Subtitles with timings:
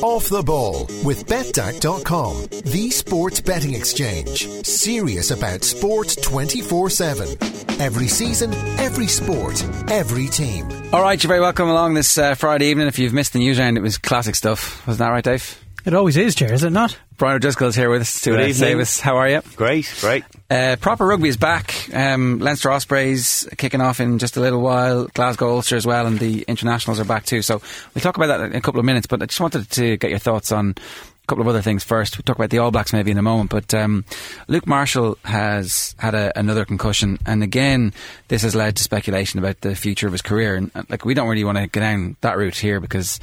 [0.00, 4.48] Off the Ball with betDAC.com, the sports betting exchange.
[4.64, 7.28] Serious about sport 24 7.
[7.78, 10.66] Every season, every sport, every team.
[10.94, 12.86] All right, you're very welcome along this uh, Friday evening.
[12.86, 14.86] If you've missed the news round, it was classic stuff.
[14.86, 15.65] Wasn't that right, Dave?
[15.86, 16.98] It always is, Chair, is it not?
[17.16, 18.84] Brian O'Driscoll is here with us to Good evening.
[18.84, 19.04] save.
[19.04, 19.40] How are you?
[19.54, 20.24] Great, great.
[20.50, 21.88] Uh, proper rugby is back.
[21.94, 25.06] Um, Leinster Ospreys kicking off in just a little while.
[25.14, 27.40] Glasgow Ulster as well, and the internationals are back too.
[27.40, 27.62] So
[27.94, 29.06] we'll talk about that in a couple of minutes.
[29.06, 32.18] But I just wanted to get your thoughts on a couple of other things first.
[32.18, 33.50] We'll talk about the All Blacks maybe in a moment.
[33.50, 34.04] But um,
[34.48, 37.92] Luke Marshall has had a, another concussion, and again,
[38.26, 40.56] this has led to speculation about the future of his career.
[40.56, 43.20] And uh, like, we don't really want to go down that route here because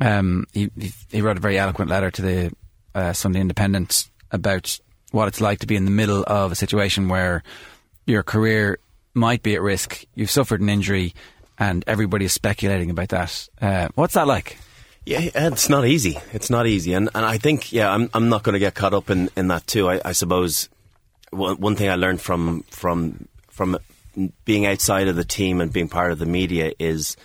[0.00, 0.70] um, he,
[1.10, 2.52] he wrote a very eloquent letter to the
[2.94, 4.78] uh, Sunday Independent about
[5.10, 7.42] what it's like to be in the middle of a situation where
[8.06, 8.78] your career
[9.14, 10.04] might be at risk.
[10.14, 11.14] You've suffered an injury,
[11.58, 13.48] and everybody is speculating about that.
[13.60, 14.58] Uh, what's that like?
[15.04, 16.18] Yeah, it's not easy.
[16.32, 18.92] It's not easy, and and I think yeah, I'm I'm not going to get caught
[18.92, 19.88] up in, in that too.
[19.88, 20.68] I, I suppose
[21.30, 23.78] one, one thing I learned from from from
[24.44, 27.16] being outside of the team and being part of the media is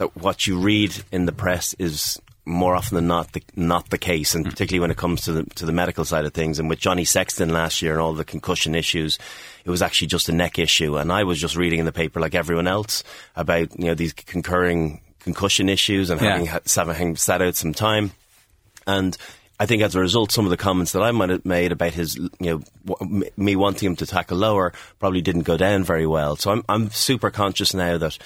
[0.00, 3.98] that what you read in the press is more often than not the, not the
[3.98, 4.48] case, and mm.
[4.48, 6.58] particularly when it comes to the to the medical side of things.
[6.58, 9.18] And with Johnny Sexton last year and all the concussion issues,
[9.62, 10.96] it was actually just a neck issue.
[10.96, 13.04] And I was just reading in the paper like everyone else
[13.36, 16.30] about you know these concurring concussion issues and Yeah.
[16.30, 18.12] having ha- having sat out some time.
[18.86, 19.14] And
[19.60, 21.92] I think as a result, some of the comments that I might have made about
[21.92, 26.36] his, you know, me wanting him to tackle lower probably didn't go down very well.
[26.36, 28.16] So I'm, I'm super conscious now that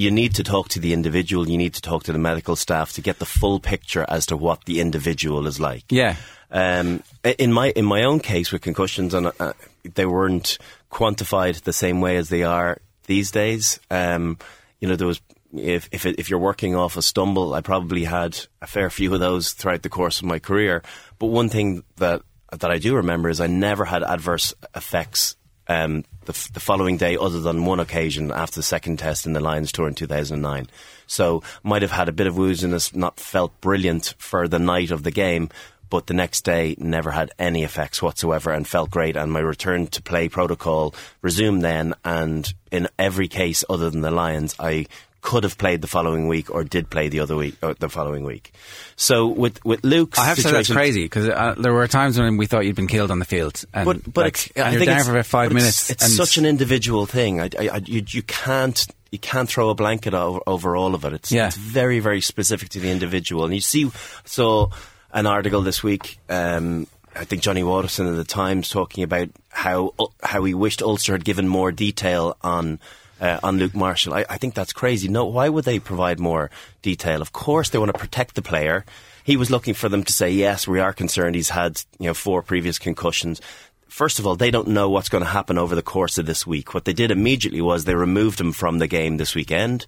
[0.00, 2.92] you need to talk to the individual, you need to talk to the medical staff
[2.92, 5.84] to get the full picture as to what the individual is like.
[5.90, 6.16] Yeah.
[6.50, 9.52] Um, in my in my own case with concussions, and uh,
[9.84, 10.56] they weren't
[10.90, 13.78] quantified the same way as they are these days.
[13.90, 14.38] Um,
[14.80, 15.20] you know, there was
[15.54, 19.12] if if it, if you're working off a stumble, I probably had a fair few
[19.12, 20.82] of those throughout the course of my career.
[21.18, 22.22] But one thing that
[22.58, 25.36] that I do remember is I never had adverse effects
[25.70, 29.34] um, the, f- the following day, other than one occasion after the second test in
[29.34, 30.68] the Lions tour in 2009.
[31.06, 35.04] So might have had a bit of wooziness, not felt brilliant for the night of
[35.04, 35.48] the game,
[35.88, 39.16] but the next day never had any effects whatsoever and felt great.
[39.16, 40.92] And my return to play protocol
[41.22, 44.86] resumed then, and in every case other than the Lions, I
[45.22, 48.24] could have played the following week or did play the other week, or the following
[48.24, 48.52] week.
[48.96, 52.18] So with with Luke's I have to say that's crazy because uh, there were times
[52.18, 54.80] when we thought you'd been killed on the field, and, but but like, and you're
[54.84, 55.90] think down for about five but it's- minutes.
[55.90, 57.40] It's, such an individual thing.
[57.40, 61.04] I, I, I- you, you can't you can't throw a blanket over, over all of
[61.04, 61.12] it.
[61.12, 61.48] It's, Yeah.
[61.48, 63.44] it's very very specific to the individual.
[63.44, 63.90] And you see,
[64.24, 64.70] so
[65.12, 66.18] an article this week.
[66.28, 66.86] Um,
[67.16, 71.24] I think Johnny Watterson in the Times talking about how how he wished Ulster had
[71.24, 72.78] given more detail on.
[73.20, 75.06] Uh, on Luke Marshall, I, I think that's crazy.
[75.06, 76.50] No, why would they provide more
[76.80, 77.20] detail?
[77.20, 78.86] Of course, they want to protect the player.
[79.24, 81.34] He was looking for them to say, yes, we are concerned.
[81.34, 83.40] He's had you know four previous concussions
[83.90, 86.46] first of all, they don't know what's going to happen over the course of this
[86.46, 86.72] week.
[86.72, 89.84] What they did immediately was they removed him from the game this weekend.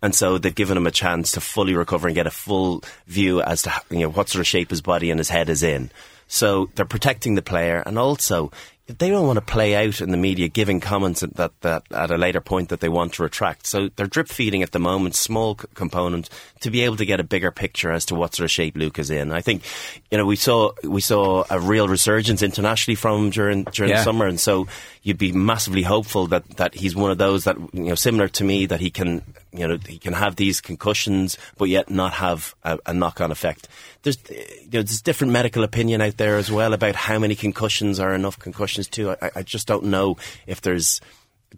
[0.00, 3.42] And so they've given him a chance to fully recover and get a full view
[3.42, 5.90] as to you know what sort of shape his body and his head is in.
[6.28, 8.52] So they're protecting the player, and also
[8.88, 12.16] they don't want to play out in the media giving comments that, that at a
[12.16, 13.66] later point that they want to retract.
[13.66, 17.20] So they're drip feeding at the moment, small c- component, to be able to get
[17.20, 19.30] a bigger picture as to what sort of shape Luke is in.
[19.30, 19.62] I think,
[20.10, 23.98] you know, we saw we saw a real resurgence internationally from him during during Yeah.
[23.98, 24.66] the summer, and so
[25.02, 28.44] you'd be massively hopeful that, that he's one of those that you know similar to
[28.44, 29.22] me that he can
[29.58, 33.30] you know he can have these concussions but yet not have a, a knock on
[33.30, 33.68] effect.
[34.02, 37.34] There's uh, you know there's different medical opinion out there as well about how many
[37.34, 39.10] concussions are enough concussions too.
[39.10, 40.16] I, I just don't know
[40.46, 41.00] if there's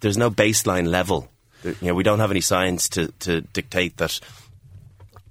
[0.01, 1.29] there's no baseline level.
[1.65, 4.19] You know we don't have any science to, to dictate that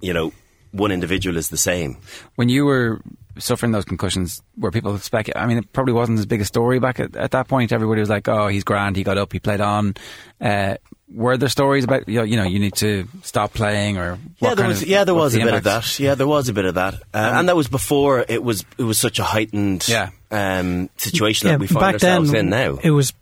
[0.00, 0.32] you know
[0.72, 1.96] one individual is the same.
[2.36, 3.00] when you were
[3.38, 5.30] suffering those concussions, were people spec?
[5.34, 7.72] I mean, it probably wasn't as big a story back at, at that point.
[7.72, 8.96] Everybody was like, "Oh, he's grand.
[8.96, 9.32] He got up.
[9.32, 9.94] He played on."
[10.40, 10.76] Uh,
[11.12, 14.20] were there stories about you know, you know you need to stop playing or what
[14.40, 15.98] yeah, there kind was of- yeah there was the a bit of that.
[15.98, 18.84] Yeah, there was a bit of that, uh, and that was before it was it
[18.84, 20.10] was such a heightened Yeah.
[20.30, 22.78] um, situation yeah, that we find back ourselves then in now.
[22.82, 23.12] it was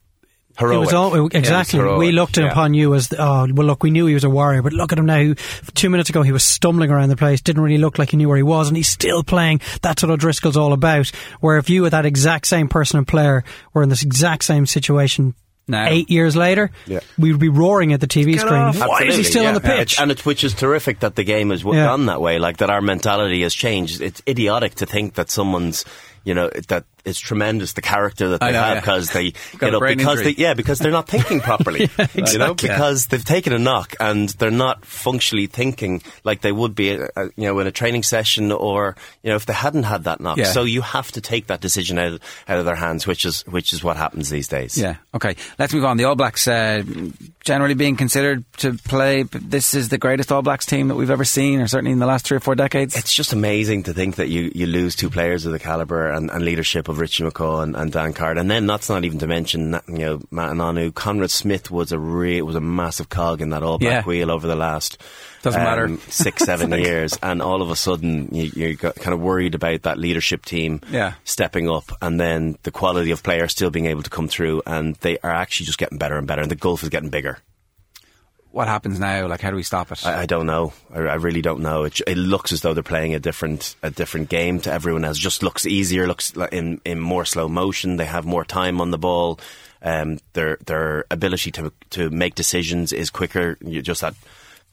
[0.58, 0.74] heroic.
[0.76, 1.78] It was all, Yeah, it was exactly.
[1.78, 2.50] heroic, we looked yeah.
[2.50, 4.90] upon you as, the, oh, well, look, we knew he was a warrior, but look
[4.92, 5.32] at him now.
[5.74, 8.26] Two minutes ago, he was stumbling around the place, didn't really look like he knew
[8.26, 9.60] where he was, and he's still playing.
[9.82, 11.10] That's what O'Driscoll's all about.
[11.40, 14.66] Where if you were that exact same person and player were in this exact same
[14.66, 15.34] situation
[15.68, 15.86] Now.
[15.88, 17.00] eight years later, Yeah.
[17.18, 18.54] we would be roaring at the TV Get screen.
[18.60, 18.78] off.
[18.78, 20.00] Why is he Absolutely, still on the pitch?
[20.00, 21.84] And it, which is terrific that the game has Yeah.
[21.86, 24.00] gone that way, like that our mentality has changed.
[24.00, 25.84] It's idiotic to think that someone's,
[26.24, 28.80] you know, that it's tremendous the character that they know, have yeah.
[28.80, 30.34] because they get up because injury.
[30.34, 31.80] they yeah because they're not thinking properly.
[31.80, 32.68] You know, exactly.
[32.68, 37.28] because they've taken a knock and they're not functionally thinking like they would be, uh,
[37.36, 40.36] you know, in a training session or you know if they hadn't had that knock.
[40.36, 40.44] Yeah.
[40.44, 43.72] So you have to take that decision out out of their hands, which is which
[43.72, 44.76] is what happens these days.
[44.76, 44.96] Yeah.
[45.14, 45.36] Okay.
[45.58, 45.96] Let's move on.
[45.96, 46.82] The All Blacks uh,
[47.40, 49.22] generally being considered to play.
[49.22, 52.06] This is the greatest All Blacks team that we've ever seen, or certainly in the
[52.06, 52.96] last three or four decades.
[52.96, 56.30] It's just amazing to think that you, you lose two players of the caliber and,
[56.30, 59.26] and leadership of Richie McCaw and, and Dan Carter, and then that's not even to
[59.26, 60.94] mention you know Ma'a Nonu.
[60.94, 64.02] Conrad Smith was a re- was a massive cog in that All Black Yeah.
[64.04, 64.98] wheel over the last
[65.42, 65.84] Doesn't matter.
[65.86, 69.82] Um, six seven years, and all of a sudden you, you're kind of worried about
[69.82, 71.14] that leadership team Yeah.
[71.24, 74.94] stepping up, and then the quality of players still being able to come through, and
[74.96, 77.38] they are actually just getting better and better, and the gulf is getting bigger.
[78.58, 79.28] What happens now?
[79.28, 80.04] Like, how do we stop it?
[80.04, 80.72] I, I don't know.
[80.92, 81.84] I, I really don't know.
[81.84, 85.16] It, it looks as though they're playing a different a different game to everyone else.
[85.16, 86.08] Just looks easier.
[86.08, 87.98] Looks in in more slow motion.
[87.98, 89.38] They have more time on the ball.
[89.80, 93.56] Um, their their ability to to make decisions is quicker.
[93.60, 94.14] You just that.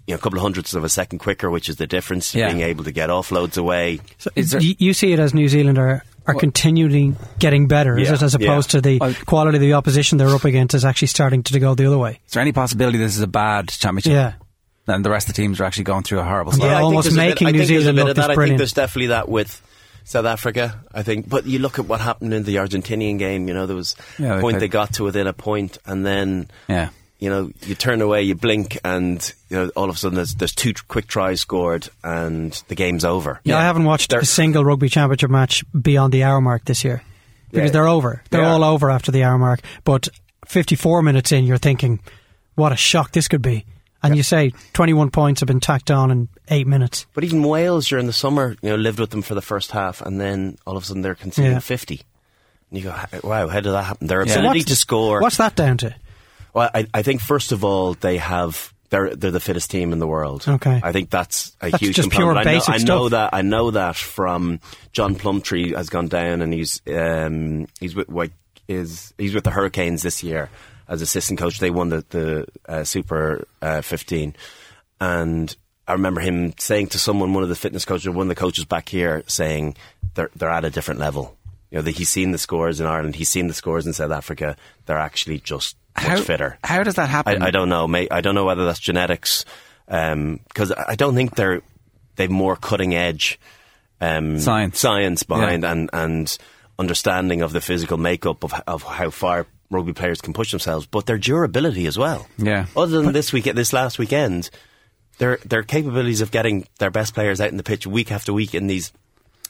[0.07, 2.35] You know, a couple of hundredths of a second quicker, which is the difference.
[2.35, 2.47] Yeah.
[2.49, 3.99] Being able to get offloads away.
[4.19, 7.97] So Is there- you, you see it as New Zealand are, are continually getting better,
[7.97, 8.47] is it, as yeah.
[8.51, 11.59] opposed to the Well- quality of the opposition they're up against is actually starting to
[11.59, 12.19] go the other way?
[12.27, 14.11] is there any possibility this is a bad championship?
[14.11, 14.33] Yeah.
[14.87, 16.65] And the rest of the teams are actually going through a horrible Yeah.
[16.65, 18.37] I think almost there's making I New think there's a Zealand look this that.
[18.37, 19.59] I think there's definitely that with
[20.03, 20.79] South Africa.
[20.93, 23.47] I think, but you look at what happened in the Argentinian game.
[23.47, 26.51] You know, there was Yeah, a point they got to within a point, and then
[26.69, 26.89] Yeah.
[27.25, 30.35] You know, you turn away, you blink, and you know, all of a sudden there's,
[30.35, 33.41] there's two quick tries scored, and the game's over.
[33.43, 36.83] Yeah, I haven't watched They're- a single rugby championship match beyond the hour mark this
[36.83, 37.01] year
[37.51, 37.71] because Yeah.
[37.73, 38.21] they're over.
[38.29, 39.61] They're They all over after the hour mark.
[39.83, 40.07] But
[40.45, 41.99] 54 minutes in, you're thinking,
[42.53, 43.65] what a shock this could be.
[44.03, 47.07] And you say 21 points have been tacked on in eight minutes.
[47.15, 49.99] But even Wales during the summer, you know, lived with them for the first half,
[50.01, 51.59] and then all of a sudden they're conceding Yeah.
[51.59, 52.01] 50.
[52.69, 52.95] And you go,
[53.27, 54.05] wow, how did that happen?
[54.05, 54.33] Their Yeah.
[54.33, 55.21] ability what's- to score.
[55.21, 55.95] What's that down to?
[56.55, 59.99] Well, I, I think first of all they have they're they're the fittest team in
[59.99, 60.45] the world.
[60.47, 60.79] Okay.
[60.81, 62.47] I think that's a That's huge just pure component.
[62.47, 63.11] I know, basic I know stuff.
[63.11, 64.61] that I know that from
[64.93, 68.31] John Plumtree has gone down and he's um, he's with like
[68.69, 70.49] is he's with the Hurricanes this year
[70.87, 71.59] as assistant coach.
[71.59, 74.33] They won the the uh, Super uh, 15,
[75.01, 75.55] and
[75.87, 78.63] I remember him saying to someone, one of the fitness coaches, one of the coaches
[78.63, 79.75] back here, saying
[80.13, 81.35] they're they're at a different level.
[81.69, 84.11] You know, that he's seen the scores in Ireland, he's seen the scores in South
[84.11, 84.55] Africa.
[84.85, 86.57] They're actually just How, fitter.
[86.63, 87.41] how does that happen?
[87.41, 87.87] I, I don't know.
[87.87, 89.45] May, I don't know whether that's genetics,
[89.87, 91.61] because I don't think they're
[92.15, 93.39] they've more cutting edge
[94.01, 94.79] um, Science.
[94.79, 95.71] science behind Yeah.
[95.71, 96.37] and and
[96.77, 101.05] understanding of the physical makeup of of how far rugby players can push themselves, but
[101.05, 102.27] their durability as well.
[102.37, 102.65] Yeah.
[102.75, 104.49] Other than this week, this last weekend,
[105.17, 108.53] their their capabilities of getting their best players out in the pitch week after week
[108.53, 108.91] in these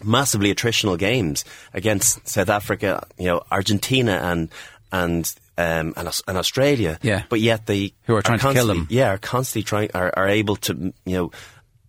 [0.04, 1.44] massively attritional games
[1.74, 4.50] against South Africa, you know, Argentina and
[4.92, 7.00] and um, and, and Australia.
[7.02, 7.24] Yeah.
[7.30, 8.88] But yet they Who are trying to kill them.
[8.90, 11.32] Yeah, are constantly trying are, are able to you know.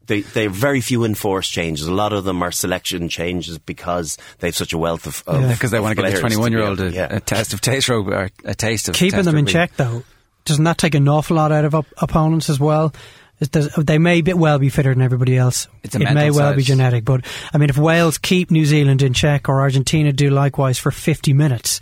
[0.07, 1.89] They they have very few enforced changes.
[1.89, 5.43] A lot of them are selection changes because they have such a wealth of, of
[5.43, 5.53] Yeah.
[5.53, 7.09] because they of want to get the players to 21 year old a, yeah.
[7.11, 9.53] a test of taste rugby or a taste of Keeping test them in rugby.
[9.53, 10.05] check, though,
[10.45, 12.95] doesn't that take an awful lot out of op- opponents as well?
[13.41, 15.67] Is there's- They may be well be fitter than everybody else.
[15.83, 16.57] It's a it may well side.
[16.57, 20.31] be genetic, but I mean, if Wales keep New Zealand in check or Argentina do
[20.31, 21.81] likewise for 50 minutes,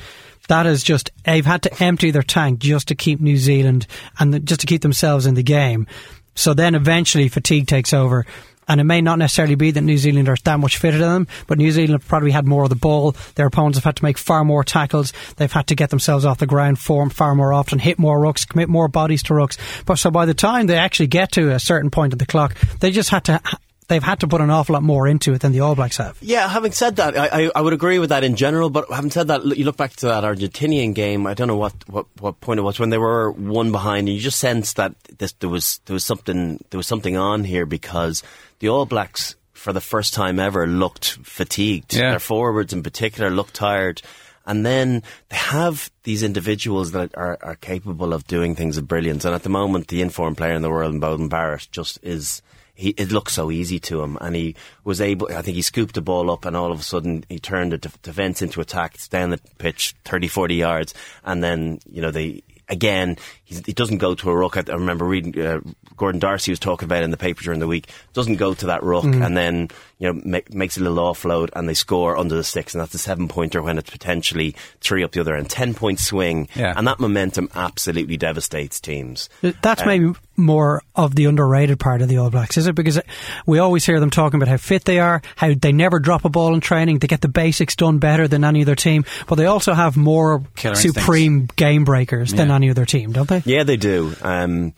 [0.49, 3.87] that is just they've had to empty their tank just to keep New Zealand
[4.19, 5.87] and just to keep themselves in the game.
[6.35, 8.27] So then eventually fatigue takes over.
[8.67, 11.27] And it may not necessarily be that New Zealand are that much fitter than them,
[11.47, 13.15] but New Zealand probably had more of the ball.
[13.35, 15.13] Their opponents have had to make far more tackles.
[15.37, 18.49] They've had to get themselves off the ground form far more often, hit more rucks,
[18.49, 19.59] commit more bodies to rucks.
[19.85, 22.55] But so by the time they actually get to a certain point of the clock,
[22.81, 23.41] they just had to,
[23.89, 26.17] they've had to put an awful lot more into it than the All Blacks have.
[26.21, 28.71] Yeah, having said that, I, I, I would agree with that in general.
[28.71, 31.27] But having said that, you look back to that Argentinian game.
[31.27, 34.17] I don't know what, what, what point it was when they were one behind, and
[34.17, 37.67] you just sensed that this, there was there was something there was something on here
[37.67, 38.23] because
[38.59, 41.95] the All Blacks, for the first time ever, looked fatigued.
[41.95, 42.11] Yeah.
[42.11, 44.03] Their forwards, in particular, looked tired.
[44.47, 49.25] And then they have these individuals that are, are capable of doing things of brilliance.
[49.25, 52.43] And at the moment, the informed player in the world, in Beauden Barrett, just is
[52.75, 55.29] he, it looked so easy to him, and he was able.
[55.31, 57.79] I think he scooped the ball up, and all of a sudden he turned the
[57.79, 58.99] defence into attack.
[59.09, 64.15] Down the pitch, 30, 40 yards, and then you know they again he doesn't go
[64.15, 64.57] to a ruck.
[64.57, 65.61] I, remember reading uh,
[65.97, 67.89] Gordon D'Arcy was talking about it in the paper during the week.
[68.15, 71.69] Doesn't go to that ruck, and then you know make, makes a little offload, and
[71.69, 75.13] they score under the sticks, and that's a seven pointer when it's potentially three up
[75.13, 76.73] the other end, ten point swing, Yeah.
[76.77, 79.29] and that momentum absolutely devastates teams.
[79.63, 82.57] That's Um, maybe more of the underrated part of the All Blacks?
[82.57, 82.99] Is it because
[83.47, 86.29] we always hear them talking about how fit they are, how they never drop a
[86.29, 89.47] ball in training, they get the basics done better than any other team, but they
[89.47, 91.55] also have more Killer supreme instincts.
[91.57, 93.34] game breakers than any other team, don't they?
[93.45, 94.15] Yeah, they do.
[94.23, 94.75] Um,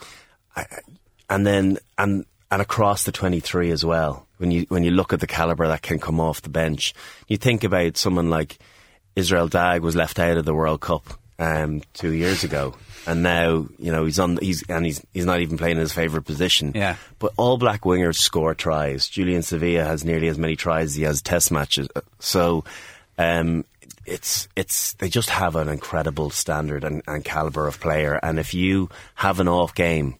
[1.28, 4.26] and then and and across the twenty three as well.
[4.38, 6.94] When you when you look at the caliber that can come off the bench,
[7.26, 8.58] you think about someone like
[9.14, 11.04] Israel Dagg was left out of the World Cup
[11.38, 12.74] um, two years ago,
[13.06, 14.36] and now you know he's on.
[14.38, 16.72] He's and he's he's not even playing in his favourite position.
[16.74, 16.96] Yeah.
[17.18, 19.08] But all black wingers score tries.
[19.08, 21.88] Julian Savea has nearly as many tries as he has Test matches.
[22.18, 22.64] So.
[23.18, 23.64] Um,
[24.06, 28.54] it's it's they just have an incredible standard and, and caliber of player, and if
[28.54, 30.16] you have an off game,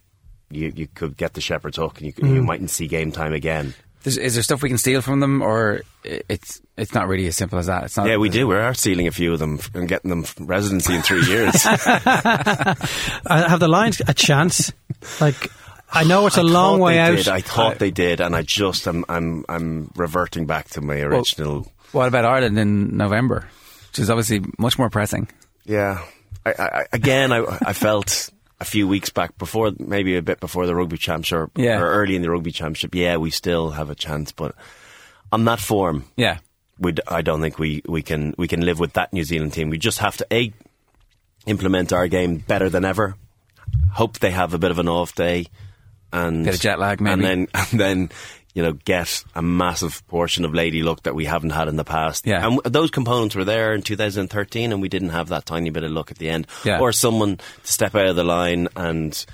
[0.51, 2.35] you, you could get the shepherd's hook, and you, Mm.
[2.35, 3.75] you mightn't see game time again.
[4.05, 7.37] Is, is there stuff we can steal from them, or it's it's not really as
[7.37, 7.83] simple as that?
[7.85, 8.07] It's not.
[8.07, 8.47] Yeah, we do.
[8.49, 11.63] We are stealing a few of them and getting them residency in three years.
[11.65, 14.73] Have the Lions a chance?
[15.21, 15.51] Like,
[15.93, 17.17] I know it's a I long way out.
[17.17, 17.29] Did.
[17.29, 21.67] I thought they did, and I just am I'm I'm reverting back to my original.
[21.93, 23.49] What about Ireland in November,
[23.97, 25.29] which is obviously much more pressing?
[25.65, 26.03] yeah,
[26.45, 30.67] I, I, again, I, I felt a few weeks back before, maybe a bit before
[30.67, 31.81] the rugby championship, Yeah.
[31.81, 32.95] or early in the rugby championship.
[32.95, 34.55] Yeah, we still have a chance, but
[35.33, 36.39] on that form, Yeah,
[36.79, 39.71] we I don't think we, we can we can live with that New Zealand team.
[39.71, 40.53] We just have to a
[41.47, 43.17] implement our game better than ever.
[43.93, 45.47] Hope they have a bit of an off day,
[46.13, 47.13] and Bit of jet lag, maybe.
[47.15, 48.11] and then and then
[48.57, 51.85] you know get a massive portion of lady luck that we haven't had in the
[51.85, 52.27] past.
[52.27, 52.45] Yeah.
[52.47, 55.91] and those components were there in 2013, and we didn't have that tiny bit of
[55.93, 56.81] luck at the end, Yeah.
[56.81, 59.25] or someone to step out of the line and.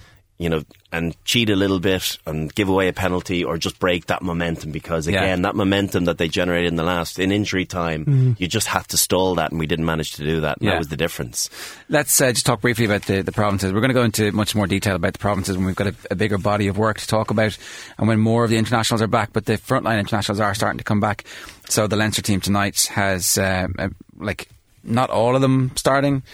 [0.43, 4.07] You know, and cheat a little bit and give away a penalty or just break
[4.07, 5.23] that momentum because, Yeah.
[5.23, 8.89] again, that momentum that they generated in the last, in injury time, you just have
[8.89, 10.59] to stall that, and we didn't manage to do that.
[10.59, 10.73] And Yeah.
[10.73, 11.49] That was the difference.
[11.89, 13.73] Let's uh, just talk briefly about the, the provinces.
[13.73, 15.95] We're going to go into much more detail about the provinces when we've got a,
[16.11, 17.57] a bigger body of work to talk about
[17.99, 19.33] and when more of the internationals are back.
[19.33, 21.25] But the frontline internationals are starting to come back.
[21.69, 24.49] So the Leinster team tonight has, uh, uh, like,
[24.83, 26.25] not all of them starting,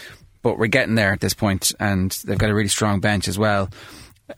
[0.43, 3.39] but we're getting there at this point, and they've got a really strong bench as
[3.39, 3.69] well.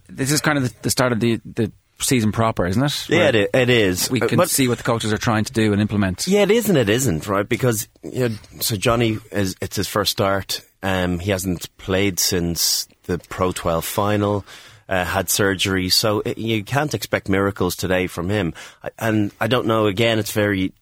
[0.09, 3.09] This is kind of the, the start of the, the season proper, isn't it?
[3.09, 4.11] Yeah, it, it is.
[4.11, 6.27] We Uh, can but- see what the coaches are trying to do and implement.
[6.27, 7.49] Yeah, it is and it isn't, right?
[7.49, 10.63] Because you know, so Johnny is it's his first start.
[10.83, 14.45] Um, he hasn't played since the Pro 12 final.
[14.89, 18.53] Uh, had surgery, so it, you can't expect miracles today from him.
[18.83, 19.87] I- And I don't know.
[19.87, 20.73] Again, it's very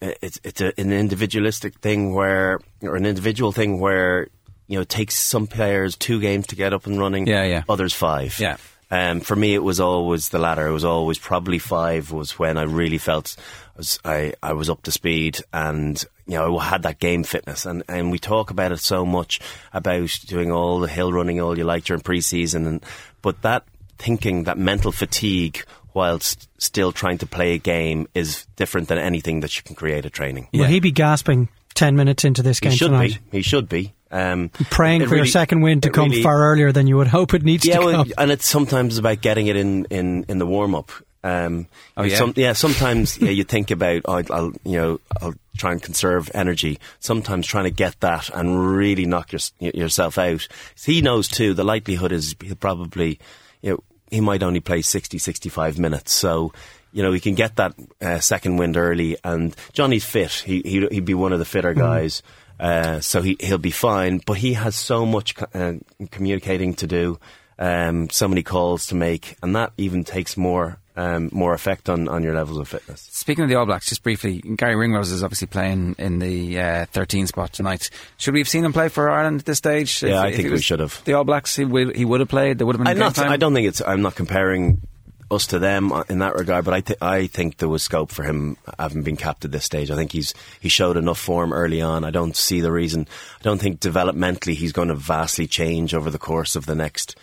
[0.00, 4.28] it's it's a, an individualistic thing where or an individual thing where
[4.68, 7.26] you know it takes some players two games to get up and running.
[7.26, 7.62] Yeah, yeah.
[7.68, 8.38] Others five.
[8.38, 8.56] Yeah.
[8.88, 10.68] Um, for me, it was always the latter.
[10.68, 14.70] It was always probably five was when I really felt I was, I, I was
[14.70, 17.66] up to speed and you know I had that game fitness.
[17.66, 19.40] And, and we talk about it so much
[19.72, 22.84] about doing all the hill running all you like during pre-season, and
[23.22, 23.64] but that
[23.98, 29.40] thinking, that mental fatigue whilst still trying to play a game is different than anything
[29.40, 30.46] that you can create at training.
[30.52, 33.18] Will he be gasping 10 minutes into this game He should tonight?
[33.30, 33.38] be.
[33.38, 33.94] He should be.
[34.10, 37.08] Um, Praying it for your second win to come really- far earlier than you would
[37.08, 38.12] hope it needs yeah, to well, come.
[38.18, 40.90] and it's sometimes about getting it in in, in the warm up.
[41.24, 42.16] Um, Oh, yeah?
[42.18, 42.52] some- yeah.
[42.52, 46.78] Sometimes yeah, you think about oh, I'll, I'll you know I'll try and conserve energy.
[47.00, 50.46] Sometimes trying to get that and really knock your, yourself out.
[50.84, 51.52] He knows too.
[51.54, 53.18] The likelihood is he'll probably
[53.62, 56.12] you know he might only play 60, 65 minutes.
[56.12, 56.52] So.
[56.92, 60.32] You know, he can get that uh, second wind early, and Johnny's fit.
[60.32, 62.22] He, he he'd be one of the fitter guys.
[62.58, 65.74] Uh, so he he'll be fine, but he has so much uh,
[66.10, 67.18] communicating to do,
[67.58, 72.08] um, so many calls to make, and that even takes more um, more effect on,
[72.08, 73.08] on your levels of fitness.
[73.12, 76.86] Speaking of the All Blacks, just briefly, Garry Ringrose is obviously playing in the uh,
[76.86, 77.90] 13 spot tonight.
[78.16, 80.02] Should we have seen him play for Ireland at this stage?
[80.02, 81.02] Yeah, I think we should have.
[81.04, 82.58] The All Blacks, he would, he would have played.
[82.58, 83.18] There would have been I'm not.
[83.18, 83.82] I don't think it's.
[83.82, 84.80] I'm not comparing
[85.30, 88.22] us to them in that regard, but I th- I think there was scope for
[88.22, 89.90] him having been capped at this stage.
[89.90, 92.04] I think he's he showed enough form early on.
[92.04, 93.08] I don't see the reason.
[93.40, 97.16] I don't think developmentally he's going to vastly change over the course of the next,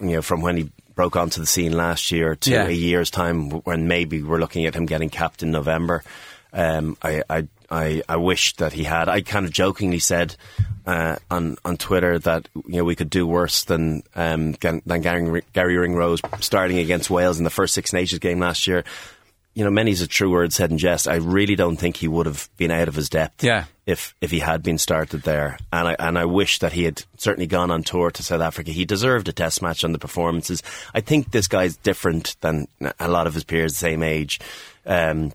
[0.00, 2.66] you know, from when he broke onto the scene last year to Yeah.
[2.66, 6.02] a year's time when maybe we're looking at him getting capped in November.
[6.52, 9.08] Um, I, I, I, I wish that he had.
[9.08, 10.36] I kind of jokingly said
[10.86, 15.42] uh, on on Twitter that you know we could do worse than um, than Garry,
[15.52, 18.84] Garry Ringrose starting against Wales in the first Six Nations game last year.
[19.54, 21.08] You know, many's a true word said in jest.
[21.08, 23.42] I really don't think he would have been out of his depth.
[23.42, 23.64] Yeah.
[23.86, 27.02] If if he had been started there, and I and I wish that he had
[27.16, 28.70] certainly gone on tour to South Africa.
[28.70, 30.62] He deserved a test match on the performances.
[30.92, 32.68] I think this guy's different than
[33.00, 34.40] a lot of his peers the same age.
[34.84, 35.32] Um,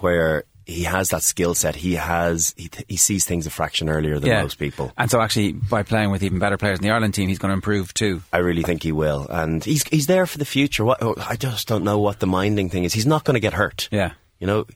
[0.00, 1.76] where he has that skill set.
[1.76, 4.42] He has he, he sees things a fraction earlier than Yeah.
[4.42, 4.92] most people.
[4.98, 7.50] And so, actually, by playing with even better players in the Ireland team, he's going
[7.50, 8.20] to improve too.
[8.32, 10.84] I really think he will, and he's he's there for the future.
[10.84, 12.92] What oh, I just don't know what the minding thing is.
[12.92, 13.88] He's not going to get hurt.
[13.92, 14.12] Yeah.
[14.40, 14.66] You know,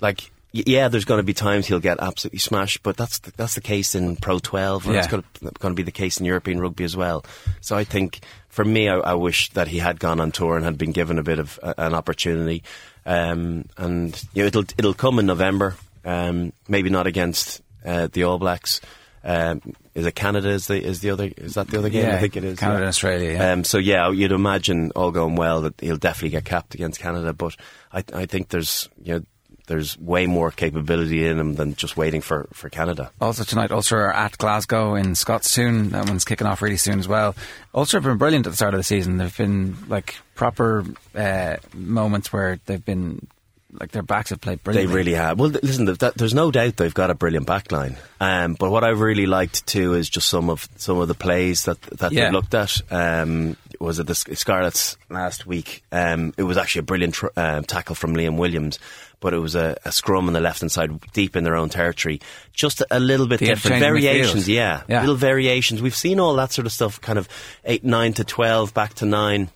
[0.00, 3.54] like yeah, there's going to be times he'll get absolutely smashed, but that's the, that's
[3.54, 5.00] the case in Pro 12, and Yeah.
[5.00, 7.24] it's going to, going to be the case in European rugby as well.
[7.60, 10.64] So I think for me, I, I wish that he had gone on tour and
[10.64, 12.64] had been given a bit of uh, an opportunity.
[13.06, 15.76] Um, and you know, it'll it'll come in November.
[16.04, 18.80] Um, maybe not against uh, the All Blacks.
[19.22, 19.60] Um,
[19.94, 20.48] is it Canada?
[20.48, 21.30] Is the is the other?
[21.36, 22.06] Is that the other game?
[22.06, 22.58] Yeah, I think it is.
[22.58, 22.82] Canada yeah.
[22.82, 23.52] and Australia, yeah.
[23.52, 27.32] Um, so yeah, you'd imagine all going well that he'll definitely get capped against Canada.
[27.34, 27.54] But
[27.92, 29.24] I, I think there's you know
[29.70, 33.12] there's way more capability in them than just waiting for, for Canada.
[33.20, 35.90] Also tonight, Ulster are at Glasgow in Scotstoun.
[35.90, 37.36] That one's kicking off really soon as well.
[37.72, 39.18] Ulster have been brilliant at the start of the season.
[39.18, 40.84] There've been like proper
[41.14, 43.28] uh, moments where they've been
[43.72, 44.92] like their backs have played brilliantly.
[44.92, 45.38] They really have.
[45.38, 47.94] Well, th- listen, that, there's no doubt they've got a brilliant backline.
[48.20, 51.66] Um, but what I really liked too is just some of some of the plays
[51.66, 52.24] that that Yeah.
[52.26, 52.80] they looked at.
[52.90, 55.84] Um, was it the Scarlets last week?
[55.92, 58.80] Um, it was actually a brilliant tr- um, tackle from Liam Williams,
[59.20, 61.68] but it was a, a scrum on the left hand side, deep in their own
[61.68, 62.20] territory.
[62.52, 64.48] Just a, little bit The different variations.
[64.48, 65.00] Yeah, Yeah.
[65.00, 65.80] little variations.
[65.82, 67.28] We've seen all that sort of stuff, kind of
[67.64, 69.50] eight, nine to twelve, back to nine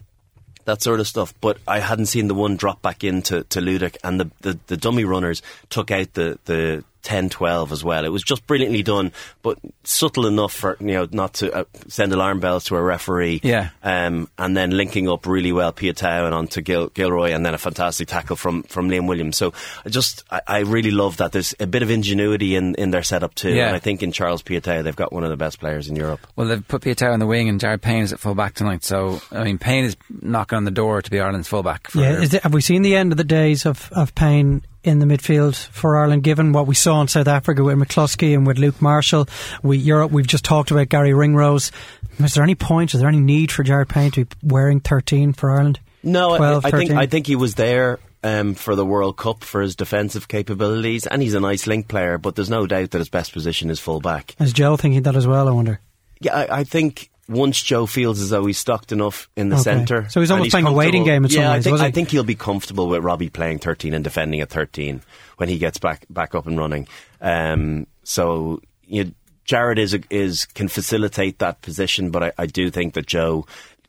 [0.66, 1.34] that sort of stuff.
[1.40, 4.76] But I hadn't seen the one drop back into to Ludik, and the, the, the
[4.76, 8.04] dummy runners took out the, the 10 12 as well.
[8.04, 12.12] It was just brilliantly done, but subtle enough for you know not to uh, send
[12.12, 13.40] alarm bells to a referee.
[13.44, 13.70] Yeah.
[13.82, 17.58] Um, and then linking up really well Piutau and onto Gil, Gilroy, and then a
[17.58, 19.36] fantastic tackle from, from Liam Williams.
[19.36, 19.52] So
[19.84, 21.32] I just I, I really love that.
[21.32, 23.66] There's a bit of ingenuity in, in their setup too, Yeah.
[23.68, 26.26] and I think in Charles Piutau they've got one of the best players in Europe.
[26.36, 28.82] Well, they've put Piutau on the wing and Jared Payne is at full back tonight.
[28.82, 31.90] So, I mean, Payne is knocking on the door to be Ireland's full back.
[31.90, 34.62] For Yeah, is it, have we seen the end of the days of, of Payne
[34.84, 36.22] in the midfield for Ireland?
[36.22, 39.28] Given what we saw in South Africa with McCloskey and with Luke Marshall,
[39.62, 40.12] we Europe.
[40.12, 41.72] We've just talked about Garry Ringrose.
[42.18, 42.94] Is there any point?
[42.94, 45.80] Is there any need for Jared Payne to be wearing thirteen for Ireland?
[46.02, 46.98] No, I- 12, I, think 13?
[46.98, 51.22] I think he was there um, for the World Cup for his defensive capabilities, and
[51.22, 52.18] he's a nice link player.
[52.18, 54.34] But there's no doubt that his best position is full back.
[54.38, 55.48] Is Joe thinking that as well?
[55.48, 55.80] I wonder.
[56.20, 59.62] Yeah, I, I think once Joe feels as though he's stocked enough in the Okay.
[59.62, 61.80] centre, So he's almost playing a waiting game in some yeah, ways, I think?
[61.80, 65.00] I think he'll be comfortable with Robbie playing 13 and defending at 13
[65.38, 66.86] when he gets back back up and running.
[67.20, 69.10] Um, so you know,
[69.44, 73.46] Jared is is can facilitate that position, but I, I do think that Joe.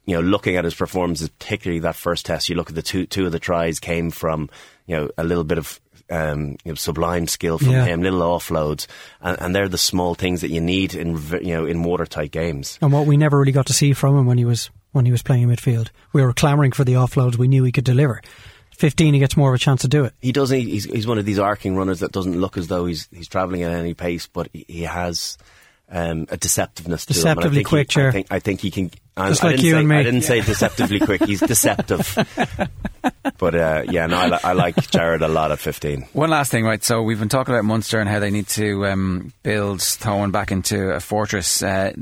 [0.07, 3.07] You know, looking at his performances, particularly that first test, you look at the two
[3.07, 4.51] two of the tries came from
[4.85, 7.85] you know a little bit of um, you know, sublime skill from Yeah.
[7.85, 8.87] him, little offloads,
[9.21, 12.77] and, and they're the small things that you need in you know in watertight games.
[12.81, 15.11] And what we never really got to see from him when he was when he
[15.11, 17.37] was playing in midfield, we were clamouring for the offloads.
[17.37, 18.21] We knew he could deliver.
[18.71, 20.13] Fifteen, he gets more of a chance to do it.
[20.21, 20.59] He doesn't.
[20.59, 23.63] He's, he's one of these arcing runners that doesn't look as though he's he's travelling
[23.63, 25.37] at any pace, but he, he has
[25.89, 27.15] um, a deceptiveness to him.
[27.15, 28.91] Deceptively quick, he, I think, I think he can.
[29.17, 29.95] I, Just I like didn't you say, and me.
[29.95, 31.23] I didn't say deceptively quick.
[31.23, 32.17] He's deceptive.
[33.37, 36.01] but uh, yeah, no, I, li- I like Jared a lot at fifteen.
[36.13, 36.83] One last thing, right?
[36.83, 40.51] So we've been talking about Munster and how they need to um, build Thomond back
[40.51, 41.63] into a fortress.
[41.63, 41.93] Uh,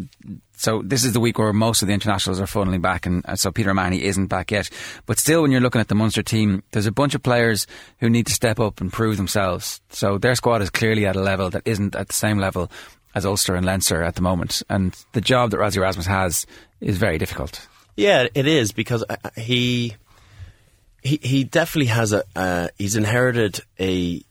[0.56, 3.36] so this is the week where most of the internationals are funneling back, and uh,
[3.36, 4.70] so Peter O'Mahony isn't back yet.
[5.06, 7.68] But still, when you're looking at the Munster team, there's a bunch of players
[8.00, 9.82] who need to step up and prove themselves.
[9.90, 12.72] So their squad is clearly at a level that isn't at the same level
[13.16, 16.46] as Ulster and Leinster at the moment, and the job that Rassie Erasmus has
[16.82, 17.68] is very difficult.
[17.96, 19.96] Yeah, it is because uh, he
[21.02, 24.24] he he definitely has a uh, he's inherited a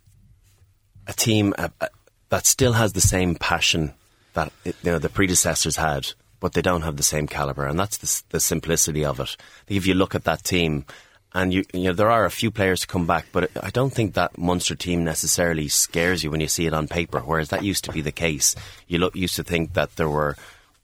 [1.07, 1.89] a team uh, uh,
[2.31, 3.93] that still has the same passion
[4.35, 7.99] that you know the predecessors had, but they don't have the same caliber, and that's
[7.99, 9.37] the, the simplicity of it.
[9.69, 10.85] If you look at that team,
[11.35, 13.93] and you you know there are a few players to come back, but I don't
[13.93, 17.21] think that Munster team necessarily scares you when you see it on paper.
[17.21, 18.55] Whereas that used to be the case.
[18.89, 20.37] You look, used to think that there were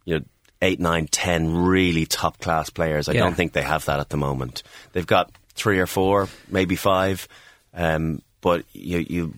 [0.05, 0.25] you know
[0.63, 3.09] eight, nine, ten really top class players.
[3.09, 3.21] I Yeah.
[3.21, 4.63] don't think they have that at the moment.
[4.93, 7.29] They've got three or four, maybe five,
[7.75, 9.35] um, but you you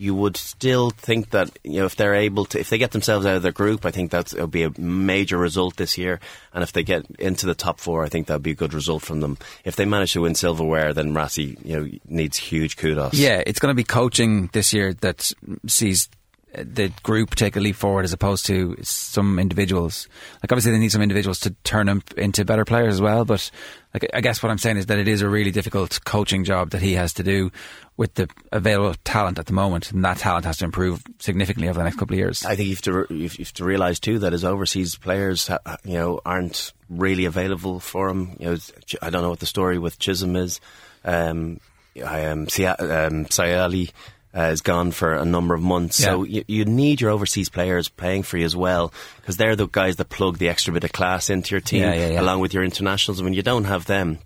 [0.00, 3.26] you would still think that you know if they're able to if they get themselves
[3.26, 6.20] out of their group, I think that's it'll be a major result this year.
[6.54, 9.02] And if they get into the top four, I think that'll be a good result
[9.02, 9.36] from them.
[9.62, 13.12] If they manage to win silverware, then Rassie you know needs huge kudos.
[13.12, 15.32] Yeah, it's going to be coaching this year that
[15.66, 16.08] sees
[16.54, 20.08] the group take a leap forward as opposed to some individuals.
[20.42, 23.24] Like obviously they need some individuals to turn them into better players as well.
[23.24, 23.50] But
[23.94, 26.70] like I guess what I'm saying is that it is a really difficult coaching job
[26.70, 27.50] that he has to do
[27.96, 31.78] with the available talent at the moment, and that talent has to improve significantly over
[31.78, 32.44] the next couple of years.
[32.46, 35.50] I think you have to you have to realise too that his overseas players,
[35.84, 38.36] you know, aren't really available for him.
[38.38, 38.56] You know,
[39.02, 40.60] I don't know what the story with Chisholm is.
[41.04, 41.60] Um,
[42.04, 43.90] I am um, Saili.
[44.32, 45.98] Uh, is gone for a number of months.
[45.98, 46.06] Yeah.
[46.06, 49.66] So you, you need your overseas players playing for you as well because they're the
[49.66, 52.54] guys that plug the extra bit of class into your team Yeah, yeah, along with
[52.54, 53.18] your internationals.
[53.18, 54.20] And when you don't have them,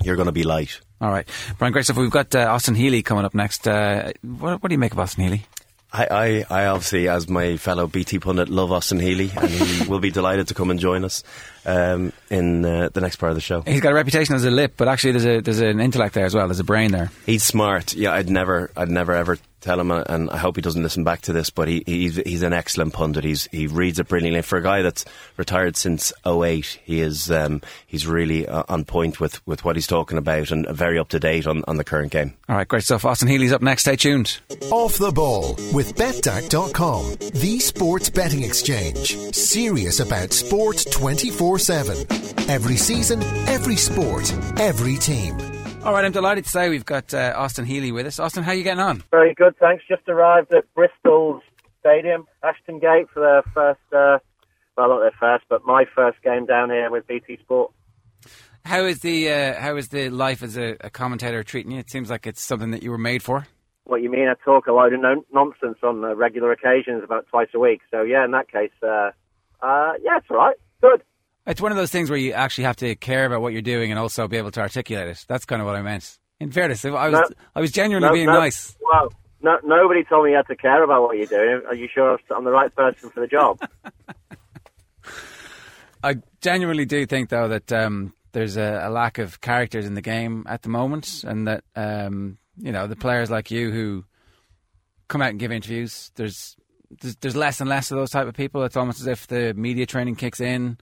[0.00, 0.80] you're going to be light.
[1.00, 1.96] All right, Brian, great stuff.
[1.96, 3.66] We've got uh, Austin Healey coming up next.
[3.66, 5.42] Uh, what, what do you make of Austin Healey?
[5.92, 10.00] I, I, I obviously, as my fellow BT pundit, love Austin Healey, and he will
[10.00, 11.24] be delighted to come and join us
[11.64, 13.62] um, in uh, the next part of the show.
[13.62, 16.26] He's got a reputation as a lip, but actually there's a there's an intellect there
[16.26, 16.46] as well.
[16.46, 17.10] There's a brain there.
[17.24, 17.94] He's smart.
[17.94, 21.04] Yeah, I'd never, I'd never ever tell him, uh, and I hope he doesn't listen
[21.04, 21.50] back to this.
[21.50, 23.24] But he, he's he's an excellent pundit.
[23.24, 24.42] He's he reads it brilliantly.
[24.42, 25.04] For a guy that's
[25.36, 29.86] retired since 08, he is um, he's really uh, on point with, with what he's
[29.86, 32.34] talking about and very up to date on, on the current game.
[32.48, 33.04] All right, great stuff.
[33.04, 33.82] Austin Healey's up next.
[33.82, 34.40] Stay tuned.
[34.70, 39.16] Off the ball with betDAC.com, the sports betting exchange.
[39.34, 41.96] Serious about sport 24 7.
[42.48, 45.57] Every season, every sport, every team.
[45.88, 48.18] All right, I'm delighted to say we've got uh, Austin Healey with us.
[48.18, 49.02] Austin, how are you getting on?
[49.10, 49.82] Very good, thanks.
[49.88, 51.40] Just arrived at Bristol's
[51.80, 54.18] Stadium, Ashton Gate, for their first, uh,
[54.76, 57.72] well, not their first, but my first game down here with BT Sport.
[58.66, 61.78] How is the uh, how is the life as a, a commentator treating you?
[61.78, 63.46] It seems like it's something that you were made for.
[63.84, 64.28] What you mean?
[64.28, 67.80] I talk a load of no- nonsense on uh, regular occasions, about twice a week.
[67.90, 69.12] So yeah, in that case, uh,
[69.62, 70.56] uh, yeah, it's all right.
[70.82, 71.02] Good.
[71.48, 73.90] It's one of those things where you actually have to care about what you're doing
[73.90, 75.24] and also be able to articulate it.
[75.28, 76.18] That's kind of what I meant.
[76.38, 77.24] In fairness, I was No.
[77.56, 78.76] I was genuinely No- being no- nice.
[78.80, 81.62] Well, no, nobody told me you had to care about what you're doing.
[81.66, 83.58] Are you sure I'm the right person for the job?
[86.02, 90.00] I genuinely do think though that um, there's a, a lack of characters in the
[90.02, 94.04] game at the moment, and that um, you know the players like you who
[95.08, 96.12] come out and give interviews.
[96.14, 96.56] There's,
[97.00, 98.62] there's there's less and less of those type of people.
[98.64, 100.78] It's almost as if the media training kicks in,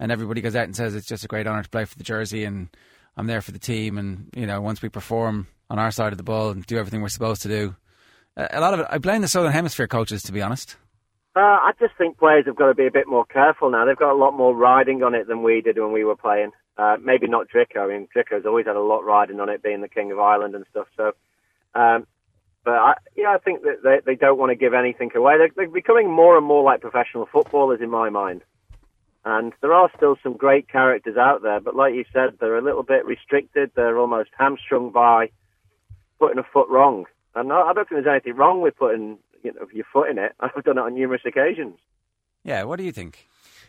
[0.00, 2.02] and everybody goes out and says it's just a great honour to play for the
[2.02, 2.68] jersey, and
[3.16, 3.98] I'm there for the team.
[3.98, 7.02] And you know, once we perform on our side of the ball and do everything
[7.02, 7.76] we're supposed to do,
[8.36, 8.86] a lot of it.
[8.90, 10.76] I blame the Southern Hemisphere coaches, to be honest.
[11.36, 13.84] Uh, I just think players have got to be a bit more careful now.
[13.84, 16.50] They've got a lot more riding on it than we did when we were playing.
[16.76, 17.84] Uh, maybe not Drico.
[17.84, 20.54] I mean, Drico's always had a lot riding on it, being the king of Ireland
[20.54, 20.86] and stuff.
[20.96, 21.12] So,
[21.74, 22.06] um,
[22.64, 25.34] but I, yeah, I think that they, they don't want to give anything away.
[25.38, 28.42] They're, they're becoming more and more like professional footballers in my mind.
[29.24, 32.62] And there are still some great characters out there, but like you said, they're a
[32.64, 33.70] little bit restricted.
[33.74, 35.30] They're almost hamstrung by
[36.18, 37.04] putting a foot wrong.
[37.34, 40.18] And I I don't think there's anything wrong with putting you know your foot in
[40.18, 40.32] it.
[40.40, 41.76] I've done it on numerous occasions.
[42.44, 43.26] Yeah, what do you think?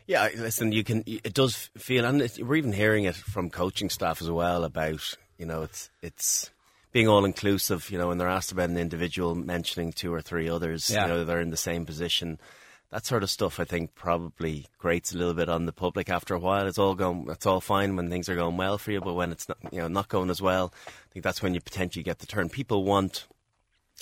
[0.08, 1.04] Yeah, listen, you can.
[1.06, 5.16] It does feel, and it, we're even hearing it from coaching staff as well about
[5.38, 6.50] you know it's it's
[6.92, 7.92] being all inclusive.
[7.92, 11.04] You know, when they're asked about an individual, mentioning two or three others, Yeah.
[11.04, 12.40] you know, they're in the same position.
[12.92, 16.34] That sort of stuff, I think, probably grates a little bit on the public after
[16.34, 16.68] a while.
[16.68, 19.32] It's all going, it's all fine when things are going well for you, but when
[19.32, 22.20] it's not, you know, not going as well, I think that's when you potentially get
[22.20, 22.50] the turn.
[22.50, 23.28] People want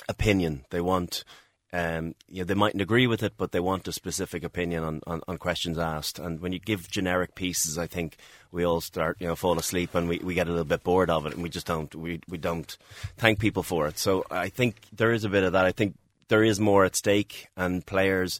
[0.07, 0.65] opinion.
[0.71, 1.23] They want,
[1.71, 5.01] um, you know, they mightn't agree with it, but they want a specific opinion on,
[5.05, 6.17] on, on questions asked.
[6.17, 8.17] And when you give generic pieces, I think
[8.51, 11.11] we all start, you know, fall asleep and we, we get a little bit bored
[11.11, 12.75] of it, and we just don't we, we don't
[13.17, 13.99] thank people for it.
[13.99, 15.67] So I think there is a bit of that.
[15.67, 15.95] I think
[16.27, 18.39] there is more at stake, and players.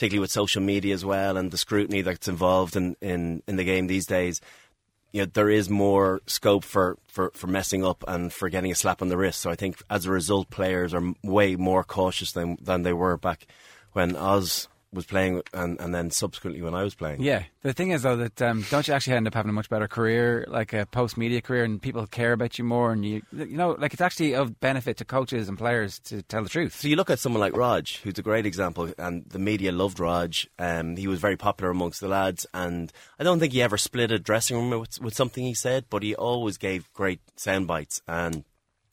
[0.00, 3.64] Particularly with social media as well, and the scrutiny that's involved in, in, in the
[3.64, 4.40] game these days,
[5.12, 8.74] you know, there is more scope for, for, for messing up and for getting a
[8.74, 9.42] slap on the wrist.
[9.42, 13.18] So I think as a result, players are way more cautious than than they were
[13.18, 13.46] back
[13.92, 17.22] when Oz was playing and, and then subsequently when I was playing.
[17.22, 19.68] Yeah, the thing is though that um, don't you actually end up having a much
[19.68, 23.22] better career, like a post media career, and people care about you more, and you
[23.32, 26.80] you know, like it's actually of benefit to coaches and players to tell the truth.
[26.80, 30.00] So you look at someone like Rog, who's a great example, and the media loved
[30.00, 30.34] Rog.
[30.58, 34.10] Um, he was very popular amongst the lads, and I don't think he ever split
[34.10, 38.02] a dressing room with, with something he said, but he always gave great sound bites.
[38.08, 38.44] And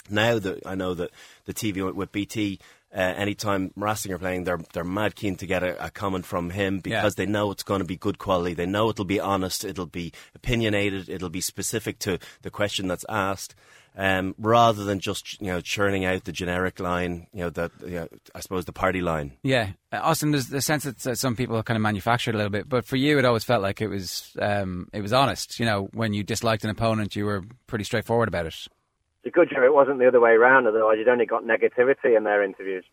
[0.09, 1.11] now that I know that
[1.45, 2.59] the TV with, with BT,
[3.01, 6.79] anytime Racing are playing, they're they're mad keen to get a, a comment from him
[6.79, 8.53] because they know it's going to be good quality.
[8.53, 13.05] They know it'll be honest, it'll be opinionated, it'll be specific to the question that's
[13.07, 13.55] asked.
[13.99, 17.95] Um, rather than just you know churning out the generic line, you know the you
[17.95, 19.33] know, I suppose the party line.
[19.41, 22.51] Yeah, uh, Austin, there's the sense that uh, some people kind of manufactured a little
[22.51, 25.59] bit, but for you, it always felt like it was um, it was honest.
[25.59, 28.67] You know, when you disliked an opponent, you were pretty straightforward about it.
[29.31, 32.43] Good job it wasn't the other way around, otherwise you'd only got negativity in their
[32.43, 32.85] interviews.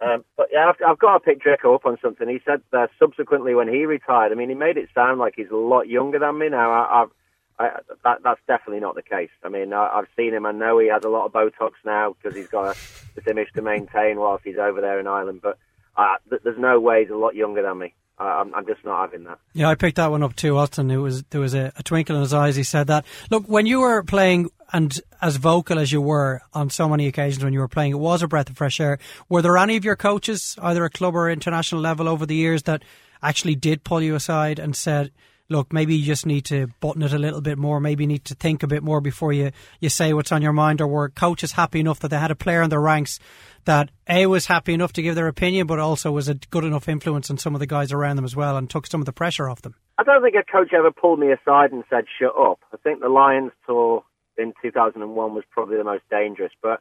[0.00, 2.28] Um, but yeah, I've, I've got to pick Drico up on something.
[2.28, 5.50] He said that subsequently when he retired, I mean, he made it sound like he's
[5.50, 6.70] a lot younger than me now.
[6.70, 7.10] I, I've,
[7.58, 9.30] I, that, that's definitely not the case.
[9.42, 10.46] I mean, I, I've seen him.
[10.46, 12.78] I know he has a lot of Botox now because he's got a,
[13.16, 15.40] this image to maintain whilst he's over there in Ireland.
[15.42, 15.58] But
[15.96, 17.94] uh, th- there's no way he's a lot younger than me.
[18.20, 19.38] Uh, I'm, I'm just not having that.
[19.52, 20.90] Yeah, I picked that one up too, Austin.
[20.90, 22.54] It was there was a, a twinkle in his eyes.
[22.54, 23.04] He said that.
[23.30, 27.42] Look, when you were playing and as vocal as you were on so many occasions
[27.42, 28.98] when you were playing, it was a breath of fresh air.
[29.28, 32.64] Were there any of your coaches, either at club or international level, over the years
[32.64, 32.82] that
[33.22, 35.10] actually did pull you aside and said,
[35.48, 37.80] look, maybe you just need to button it a little bit more.
[37.80, 39.50] Maybe you need to think a bit more before you,
[39.80, 40.80] you say what's on your mind.
[40.80, 43.18] Or were coaches happy enough that they had a player in their ranks
[43.64, 46.88] that A was happy enough to give their opinion, but also was a good enough
[46.88, 49.12] influence on some of the guys around them as well and took some of the
[49.12, 49.74] pressure off them?
[49.96, 52.60] I don't think a coach ever pulled me aside and said, shut up.
[52.72, 54.04] I think the Lions tour
[54.38, 56.80] in 2001 was probably the most dangerous, but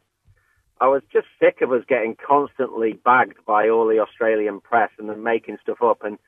[0.80, 5.10] I was just sick of us getting constantly bagged by all the Australian press and
[5.10, 6.04] then making stuff up.
[6.04, 6.20] And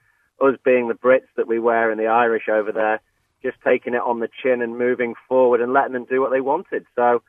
[0.42, 3.00] us being the Brits that we were and the Irish over there,
[3.44, 6.42] just taking it on the chin and moving forward and letting them do what they
[6.42, 6.86] wanted.
[6.96, 7.22] So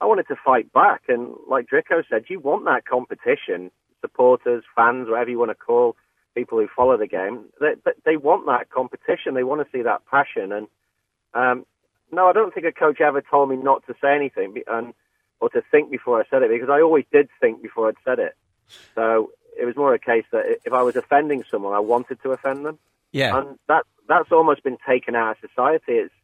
[0.00, 1.02] I wanted to fight back.
[1.08, 3.70] And like Drico said, you want that competition.
[4.02, 5.96] Supporters, fans, whatever you want to call
[6.34, 7.72] people who follow the game, they,
[8.04, 9.34] they want that competition.
[9.34, 10.52] They want to see that passion.
[10.52, 10.66] And
[11.32, 11.66] um,
[12.12, 14.94] no, I don't think a coach ever told me not to say anything and
[15.40, 18.18] or to think before I said it because I always did think before I'd said
[18.18, 18.36] it.
[18.94, 22.30] So it was more a case that if I was offending someone, I wanted to
[22.30, 22.78] offend them.
[23.12, 23.38] Yeah.
[23.38, 25.92] And that that's almost been taken out of society.
[25.92, 26.14] It's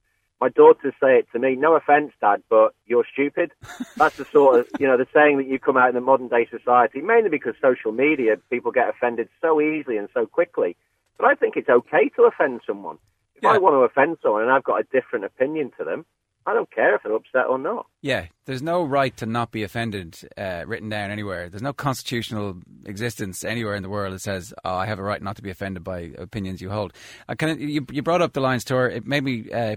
[0.40, 1.54] my daughters say it to me.
[1.54, 3.52] No offense, Dad, but you're stupid.
[3.96, 6.26] That's the sort of you know the saying that you come out in the modern
[6.26, 10.76] day society, mainly because social media people get offended so easily and so quickly.
[11.16, 12.98] But I think it's okay to offend someone.
[13.42, 13.54] If Yeah.
[13.54, 16.06] I want to offend someone and I've got a different opinion to them,
[16.46, 17.86] I don't care if they're upset or not.
[18.00, 21.48] Yeah, there's no right to not be offended uh, written down anywhere.
[21.48, 25.22] There's no constitutional existence anywhere in the world that says, "Oh, I have a right
[25.22, 26.92] not to be offended by opinions you hold."
[27.28, 28.88] Uh, can I, you, you brought up the Lions tour.
[28.88, 29.76] It made me uh,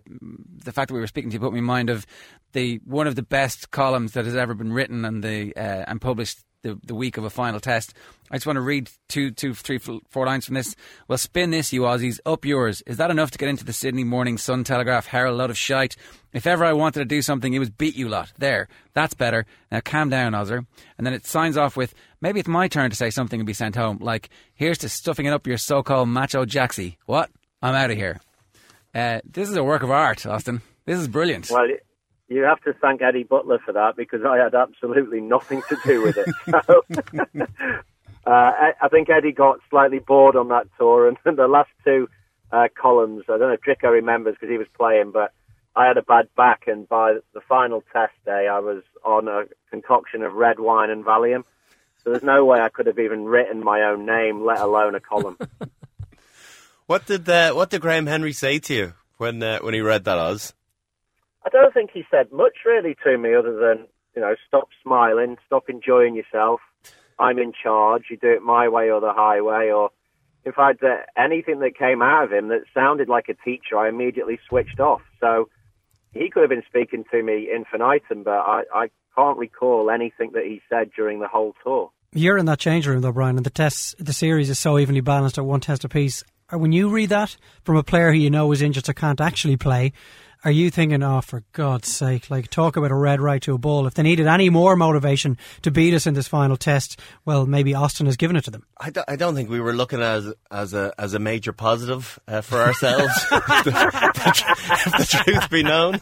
[0.64, 2.06] the fact that we were speaking to you put me in mind of
[2.54, 6.02] the one of the best columns that has ever been written and the uh, and
[6.02, 7.94] published the, the week of a final test.
[8.32, 10.76] I just want to read two, two, three, four lines from this.
[11.08, 12.20] Well, spin this, you Aussies.
[12.26, 12.82] Up yours.
[12.88, 15.38] Is that enough to get into the Sydney Morning Sun Telegraph Herald?
[15.38, 15.96] Load of shite.
[16.34, 18.34] If ever I wanted to do something, it was beat you lot.
[18.40, 18.68] There.
[18.94, 19.46] That's better.
[19.72, 20.66] Now calm down, Ozzer.
[20.98, 23.54] And then it signs off with, maybe it's my turn to say something and be
[23.54, 24.00] sent home.
[24.02, 26.98] Like, here's to stuffing it up your so-called macho jacksy.
[27.06, 27.30] What?
[27.62, 28.20] I'm out of here.
[28.94, 30.62] Uh, this is a work of art, Austin.
[30.86, 31.50] This is brilliant.
[31.52, 31.68] Well,
[32.28, 36.02] you have to thank Eddie Butler for that because I had absolutely nothing to do
[36.02, 37.50] with it.
[38.26, 42.10] Uh, I I think Eddie got slightly bored on that tour, and the last two
[42.52, 45.32] uh, columns, I don't know if Drico remembers because he was playing, but
[45.76, 49.44] I had a bad back, and by the final test day, I was on a
[49.70, 51.44] concoction of red wine and Valium.
[52.04, 55.00] So there's no way I could have even written my own name, let alone a
[55.00, 55.38] column.
[56.88, 60.04] What did uh, what did Graham Henry say to you when uh, when he read
[60.06, 60.54] that Oz?
[61.46, 65.38] I don't think he said much really to me other than, you know, stop smiling,
[65.46, 66.60] stop enjoying yourself.
[67.20, 68.06] I'm in charge.
[68.10, 69.70] You do it my way or the highway.
[69.70, 69.92] Or
[70.44, 73.90] if I'd uh, anything that came out of him that sounded like a teacher, I
[73.90, 75.02] immediately switched off.
[75.20, 75.50] So
[76.14, 80.46] he could have been speaking to me infinitum, but I, I can't recall anything that
[80.46, 81.92] he said during the whole tour.
[82.12, 85.02] You're in that change room though, Brian, and the tests, the series is so evenly
[85.02, 86.24] balanced at one test apiece.
[86.52, 89.22] Uh, When you read that from a player who you know is injured or can't
[89.22, 89.94] actually play,
[90.46, 93.58] are you thinking, oh, for God's sake, like talk about a red right to a
[93.58, 93.88] ball?
[93.88, 97.74] If they needed any more motivation to beat us in this final test, well, maybe
[97.74, 98.64] Austin has given it to them.
[98.78, 102.20] I don't, I don't think we were looking as as a as a major positive
[102.28, 103.12] uh, for ourselves.
[103.30, 104.52] the,
[104.86, 106.00] if the truth be known,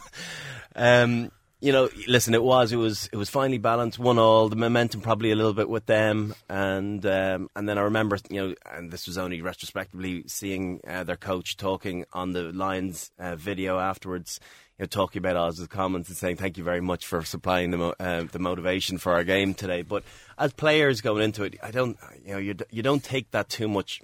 [0.76, 1.32] um,
[1.64, 4.50] you know, listen, it was it was it was finely balanced, one all.
[4.50, 8.48] The momentum probably a little bit with them, and um, and then I remember, you
[8.48, 13.36] know, and this was only retrospectively seeing uh, their coach talking on the Lions uh,
[13.36, 14.40] video afterwards.
[14.78, 17.78] You know, talking about Oz's comments and saying thank you very much for supplying the
[17.78, 19.80] mo- uh, the motivation for our game today.
[19.80, 20.02] But
[20.36, 21.96] as players going into it, I don't,
[22.26, 24.02] you know, you d- you don't take that too much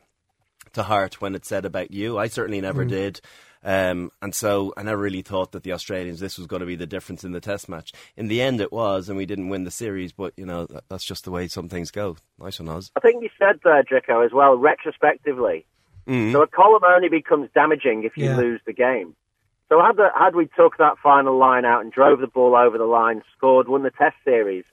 [0.73, 2.17] to heart when it's said about you.
[2.17, 3.21] I certainly never did.
[3.63, 6.77] Um, and so I never really thought that the Australians, this was going to be
[6.77, 7.93] the difference in the test match.
[8.17, 10.85] In the end, it was, and we didn't win the series, but, you know, that,
[10.89, 12.17] that's just the way some things go.
[12.39, 12.91] Nice one, Oz.
[12.97, 15.67] I think you said there, Drico, as well, retrospectively.
[16.09, 18.37] So a column only becomes damaging if you Yeah.
[18.37, 19.15] lose the game.
[19.69, 22.79] So had, the, had we took that final line out and drove the ball over
[22.79, 24.65] the line, scored, won the test series,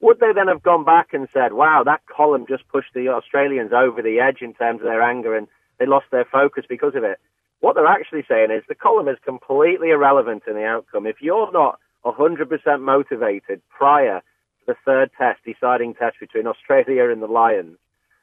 [0.00, 3.72] would they then have gone back and said, wow, that column just pushed the Australians
[3.72, 5.46] over the edge in terms of their anger and
[5.78, 7.18] they lost their focus because of it?
[7.62, 11.06] What they're actually saying is the column is completely irrelevant in the outcome.
[11.06, 12.48] If you're not 100%
[12.80, 17.78] motivated prior to the third test, deciding test between Australia and the Lions,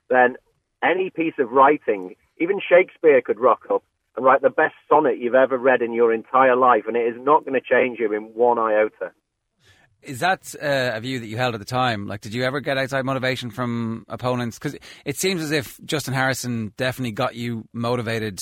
[0.09, 0.35] then
[0.83, 3.81] any piece of writing, even Shakespeare could rock up
[4.17, 7.15] and write the best sonnet you've ever read in your entire life, and it is
[7.17, 9.13] not going to change you in one iota.
[10.01, 12.07] Is that uh, a view that you held at the time?
[12.07, 14.59] Like, did you ever get outside motivation from opponents?
[14.59, 18.41] Because it seems as if Justin Harrison definitely got you motivated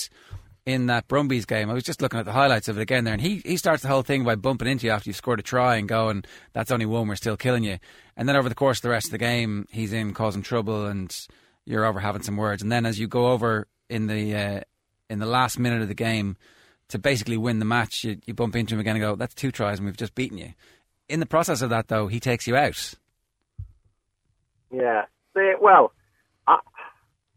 [0.68, 1.70] in that Brumbies game.
[1.70, 3.84] I was just looking at the highlights of it again there, and he, he starts
[3.84, 6.72] the whole thing by bumping into you after you've scored a try and going, that's
[6.72, 7.80] only one, we're still killing you.
[8.18, 10.86] And then over the course of the rest of the game, he's in causing trouble
[10.86, 11.18] and
[11.64, 12.62] you're over having some words.
[12.62, 14.62] And then as you go over in the uh,
[15.10, 16.36] in the last minute of the game
[16.90, 19.54] to basically win the match, you, you bump into him again and go, that's two
[19.54, 20.52] tries and we've just beaten you.
[21.08, 22.94] In the process of that, though, he takes you out.
[24.70, 25.06] Yeah.
[25.62, 25.94] Well,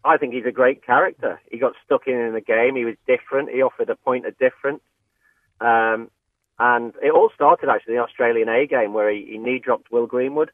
[0.05, 1.41] I think he's a great character.
[1.51, 2.77] He got stuck in in the game.
[2.77, 3.51] He was different.
[3.51, 4.83] He offered a point of difference.
[5.61, 6.11] Um,
[6.59, 9.91] and it all started actually in the Australian A game where he, he knee dropped
[9.91, 10.51] Will Greenwood.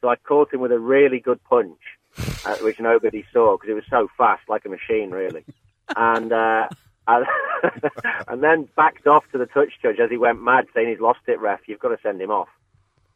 [0.00, 1.78] So I caught him with a really good punch,
[2.44, 5.44] uh, which nobody saw because it was so fast, like a machine, really.
[5.96, 6.68] And uh,
[7.08, 7.26] and,
[8.28, 11.20] and then backed off to the touch judge as he went mad, saying he's lost
[11.26, 11.60] it, ref.
[11.66, 12.48] You've got to send him off.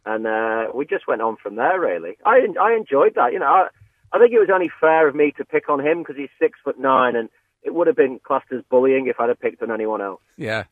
[0.06, 1.80] And uh, we just went on from there.
[1.80, 3.32] Really, I I enjoyed that.
[3.32, 3.68] You know, I,
[4.14, 6.56] I think it was only fair of me to pick on him because he's six
[6.62, 7.28] foot nine, and
[7.62, 10.22] it would have been classed as bullying if I'd have picked on anyone else.
[10.36, 10.64] Yeah.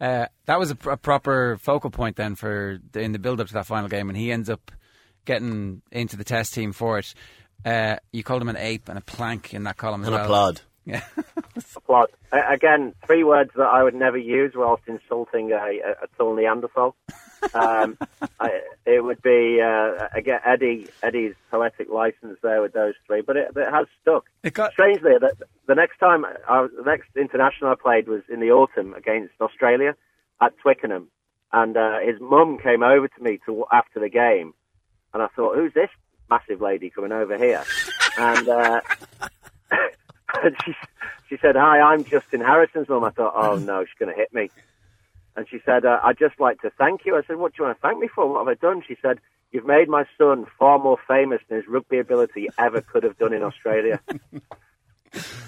[0.00, 3.40] Uh, that was a, pr- a, proper focal point then for the, in the build
[3.40, 4.72] up to that final game, and he ends up
[5.24, 7.14] getting into the test team for it.
[7.64, 10.24] Uh, you called him an ape and a plank in that column as an well.
[10.24, 10.60] applaud.
[10.84, 11.04] Yeah.
[11.76, 12.08] applaud.
[12.32, 16.34] Uh, again, three words that I would never use whilst insulting a, a, a tall
[16.34, 16.96] Neanderthal.
[17.54, 17.98] Um,
[18.40, 23.36] I, it would be uh, again Eddie Eddie's poetic license there with those three, but
[23.36, 24.24] it, it has stuck.
[24.42, 25.34] It got strangely the,
[25.66, 29.94] the next time I, the next international I played was in the autumn against Australia
[30.40, 31.08] at Twickenham,
[31.52, 34.54] and uh, his mum came over to me to after the game,
[35.12, 35.90] and I thought, who's this
[36.30, 37.64] massive lady coming over here?
[38.18, 38.80] and uh,
[40.64, 40.74] she
[41.28, 44.32] she said, "Hi, I'm Justin Harrison's mum." I thought, "Oh no, she's going to hit
[44.32, 44.50] me."
[45.36, 47.66] And she said, uh, "I'd just like to thank you." I said, "What do you
[47.66, 48.28] want to thank me for?
[48.28, 49.18] What have I done?" She said,
[49.50, 53.32] "You've made my son far more famous than his rugby ability ever could have done
[53.32, 54.00] in Australia."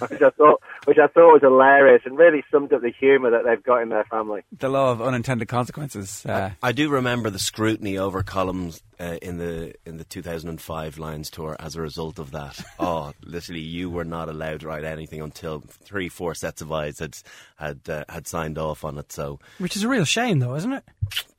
[0.01, 3.45] which I thought, which I thought was hilarious and really summed up the humour that
[3.45, 4.43] they've got in their family.
[4.59, 6.25] The law of unintended consequences.
[6.27, 10.99] Uh, I, I, do remember the scrutiny over columns uh, in the in the 2005
[10.99, 12.63] Lions tour as a result of that.
[12.79, 16.99] oh, literally, you were not allowed to write anything until three, four sets of eyes
[16.99, 17.17] had
[17.57, 19.13] had uh, had signed off on it.
[19.13, 20.85] So, which is a real shame, though, isn't it?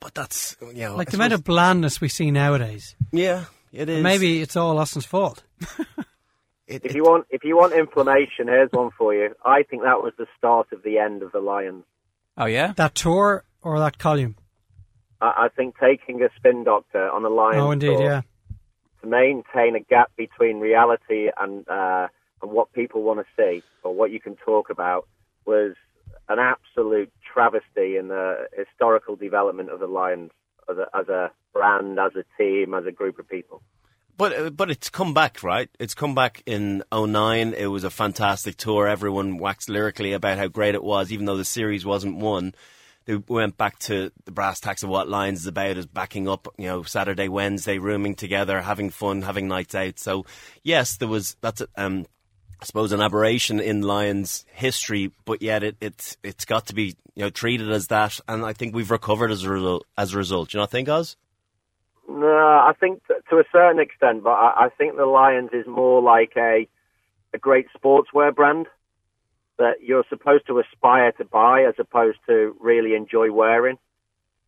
[0.00, 2.94] But that's you know, like I the amount of blandness we see nowadays.
[3.12, 4.02] Yeah, it is.
[4.02, 5.42] Maybe it's all Austin's fault.
[6.66, 9.34] It, if you want, if you want inflammation, here's one for you.
[9.44, 11.84] I think that was the start of the end of the Lions.
[12.36, 14.36] Oh yeah, that tour or that column.
[15.20, 17.62] I, I think taking a spin doctor on a Lions.
[17.62, 18.22] Oh, indeed, tour yeah.
[19.02, 22.08] To maintain a gap between reality and uh,
[22.42, 25.06] and what people want to see or what you can talk about
[25.44, 25.74] was
[26.28, 30.32] an absolute travesty in the historical development of the Lions
[30.68, 33.62] as a, as a brand, as a team, as a group of people.
[34.16, 35.68] But uh, but it's come back, right?
[35.78, 37.54] It's come back in 09.
[37.54, 38.86] It was a fantastic tour.
[38.86, 42.54] Everyone waxed lyrically about how great it was, even though the series wasn't won.
[43.04, 46.48] They went back to the brass tacks of what Lions is about, is backing up,
[46.58, 50.00] you know, Saturday, Wednesday, rooming together, having fun, having nights out.
[50.00, 50.26] So,
[50.64, 52.06] yes, there was, that's, um,
[52.60, 56.96] I suppose, an aberration in Lions history, but yet it, it's, it's got to be,
[57.14, 58.18] you know, treated as that.
[58.26, 60.50] And I think we've recovered as a result, as a result.
[60.50, 61.16] Do you not think, Oz?
[62.08, 66.00] No, I think to a certain extent, but I, I think the Lions is more
[66.02, 66.68] like a
[67.34, 68.66] a great sportswear brand
[69.58, 73.78] that you're supposed to aspire to buy as opposed to really enjoy wearing.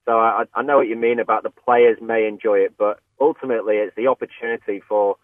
[0.04, 3.76] So I, I know what you mean about the players may enjoy it, but ultimately
[3.76, 5.16] it's the opportunity for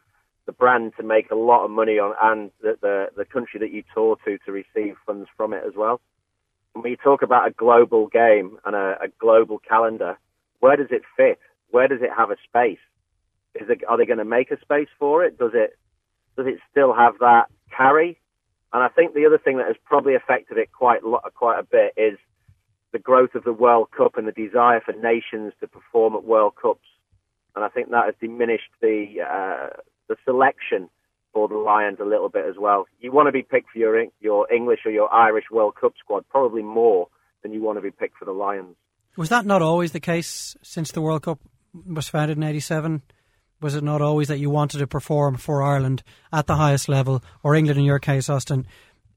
[0.47, 3.73] the brand to make a lot of money on and the, the, the country that
[3.73, 6.01] you tour to to receive funds from it as well.
[6.75, 10.19] When you talk about a global game and a, a global calendar,
[10.61, 11.39] where does it fit?
[11.75, 12.79] Where does it have a space?
[13.57, 15.37] Is it, are they going to make a space for it?
[15.37, 15.77] Does it
[16.37, 18.21] does it still have that carry?
[18.73, 21.01] And I think the other thing that has probably affected it quite
[21.35, 22.17] quite a bit is
[22.93, 26.55] the growth of the World Cup and the desire for nations to perform at World
[26.61, 26.87] Cups.
[27.57, 29.77] And I think that has diminished the uh,
[30.09, 30.89] the selection
[31.33, 32.87] for the Lions a little bit as well.
[33.01, 36.25] You want to be picked for your your English or your Irish World Cup squad
[36.29, 37.09] probably more
[37.43, 38.77] than you want to be picked for the Lions.
[39.17, 41.41] Was that not always the case since the World Cup
[41.87, 43.03] was founded in 87?
[43.61, 47.23] Was it not always that you wanted to perform for Ireland at the highest level,
[47.43, 48.67] or England in your case, Austin,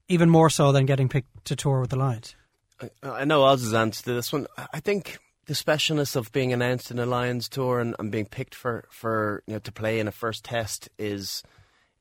[0.07, 2.35] even more so than getting picked to tour with the Lions?
[2.81, 4.47] I, I know Oz's answer to this one.
[4.73, 5.17] I think
[5.47, 9.43] the specialness of being announced in a Lions tour and, and being picked for, for
[9.47, 11.43] you know to play in a first test is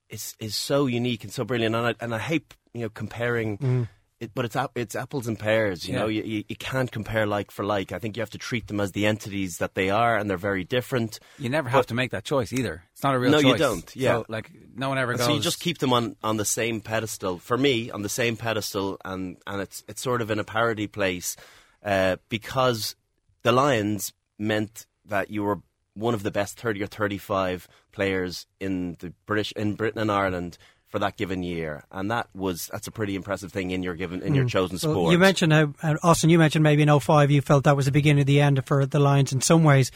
[0.08, 1.74] is is so unique and so brilliant.
[1.74, 3.58] And I, and I hate you know comparing.
[3.58, 3.88] Mm
[4.20, 5.86] it, but it's it's apples and pears.
[5.86, 6.00] You Yeah.
[6.00, 7.92] know, you, you you can't compare like for like.
[7.92, 10.36] I think you have to treat them as the entities that they are, and they're
[10.36, 11.18] very different.
[11.38, 12.82] You never have to make that choice either.
[12.92, 13.52] It's not a real No, choice.
[13.52, 14.12] you don't, yeah.
[14.18, 15.26] So, like no one ever And goes.
[15.26, 17.38] so you just keep them on, on the same pedestal.
[17.38, 20.86] For me, on the same pedestal, and, and it's it's sort of in a parody
[20.86, 21.36] place
[21.84, 22.96] uh, because
[23.42, 25.60] the Lions meant that you were
[25.94, 30.10] one of the best thirty or thirty five players in the British in Britain and
[30.12, 30.58] Ireland
[30.88, 34.22] for that given year, and that was that's a pretty impressive thing in your given
[34.22, 34.48] in your hmm.
[34.48, 35.12] chosen So sport.
[35.12, 38.20] You mentioned how, Austin, you mentioned maybe in 05 you felt that was the beginning
[38.20, 39.90] of the end for the Lions in some ways.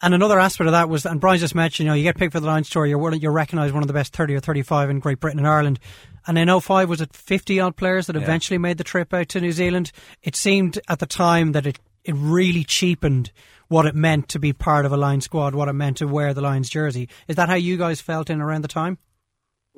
[0.00, 2.32] And another aspect of that was, and Brian just mentioned, you know, you get picked
[2.32, 5.00] for the Lions tour, you're, you're recognised one of the best 30 or 35 in
[5.00, 5.80] Great Britain and Ireland.
[6.24, 9.40] And in 05, was it 50 odd players that eventually made the trip out to
[9.40, 9.90] New Zealand?
[10.22, 13.32] It seemed at the time that it, it really cheapened
[13.66, 16.32] what it meant to be part of a Lions squad, what it meant to wear
[16.32, 17.08] the Lions jersey.
[17.26, 18.98] Is that how you guys felt in around the time?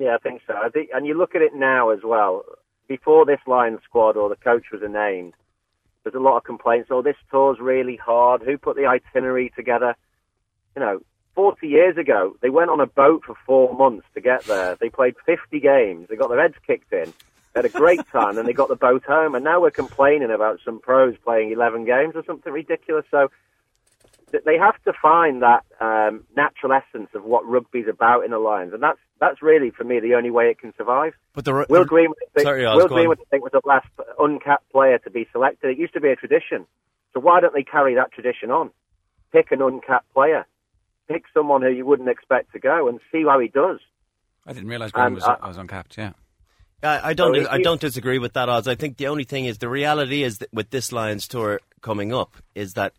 [0.01, 0.55] Yeah, I think so.
[0.55, 2.43] I think, and you look at it now as well.
[2.87, 5.35] Before this Lions squad or the coach was named,
[6.03, 6.89] there's a lot of complaints.
[6.91, 8.41] Oh, this tour's really hard.
[8.41, 9.95] Who put the itinerary together?
[10.75, 11.01] You know,
[11.35, 14.75] 40 years ago, they went on a boat for four months to get there.
[14.75, 16.07] They played 50 games.
[16.09, 17.13] They got their heads kicked in.
[17.53, 19.35] They had a great time, and they got the boat home.
[19.35, 23.05] And now we're complaining about some pros playing 11 games or something ridiculous.
[23.11, 23.29] So
[24.45, 28.73] they have to find that um, natural essence of what rugby's about in the Lions,
[28.73, 31.13] and that's that's really for me the only way it can survive.
[31.33, 32.95] but the, Will the- Greenwood, I Sorry, Will go.
[32.95, 33.87] Greenwood, I think, was the last
[34.19, 35.69] uncapped player to be selected.
[35.71, 36.65] It used to be a tradition,
[37.13, 38.71] so why don't they carry that tradition on?
[39.31, 40.45] Pick an uncapped player,
[41.07, 43.79] pick someone who you wouldn't expect to go, and see how he does.
[44.45, 45.97] I didn't realise Graham And, was, was uncapped.
[45.97, 46.13] Yeah.
[46.83, 47.47] I, I don't.
[47.47, 48.67] I don't disagree with that, Oz.
[48.67, 52.11] I think the only thing is the reality is that with this Lions tour coming
[52.11, 52.93] up is that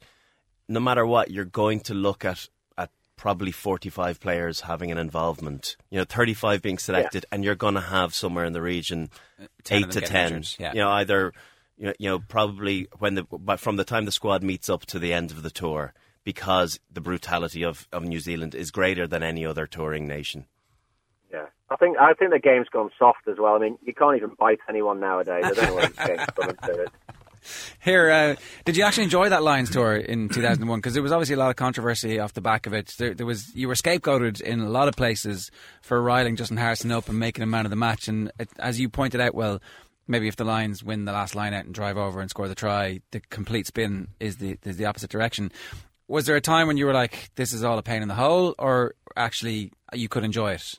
[0.69, 2.49] no matter what, you're going to look at
[2.79, 5.77] at probably 45 players having an involvement.
[5.91, 9.11] You know, 35 being selected, and you're going to have somewhere in the region
[9.41, 10.33] uh, 10 eight to 10.
[10.33, 10.73] injured, yeah.
[10.73, 11.33] You know, either
[11.77, 14.87] you know, you know probably when the but from the time the squad meets up
[14.87, 15.95] to the end of the tour,
[16.25, 20.47] because the brutality of, of New Zealand is greater than any other touring nation.
[21.33, 23.55] Yeah, I think I think the game's gone soft as well.
[23.55, 25.45] I mean, you can't even bite anyone nowadays.
[25.45, 26.93] I don't know what the game's coming to it.
[27.83, 30.79] Here, uh, did you actually enjoy that Lions tour in 2001?
[30.79, 32.95] Because there was obviously a lot of controversy off the back of it.
[32.99, 36.93] There, there was you were scapegoated in a lot of places for riling Justin Harrison
[36.93, 38.09] up and making him man of the match.
[38.09, 39.61] And it, as you pointed out, well,
[40.07, 42.55] maybe if the Lions win the last line out and drive over and score the
[42.55, 45.51] try, the complete spin is the is the opposite direction.
[46.09, 48.15] Was there a time when you were like, "This is all a pain in the
[48.15, 50.75] hole," or actually you could enjoy it?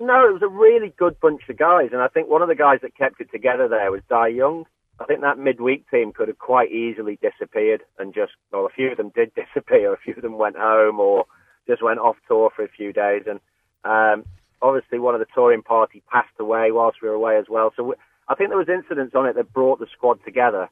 [0.00, 2.54] No, it was a really good bunch of guys, and I think one of the
[2.54, 4.64] guys that kept it together there was Dai Young.
[5.00, 8.90] I think that midweek team could have quite easily disappeared and just, well, a few
[8.90, 9.92] of them did disappear.
[9.92, 11.26] A few of them went home or
[11.66, 13.22] just went off tour for a few days.
[13.26, 13.40] And
[13.84, 14.24] um,
[14.60, 17.72] obviously, one of the touring party passed away whilst we were away as well.
[17.76, 17.94] So we,
[18.28, 20.68] I think there was incidents on it that brought the squad together,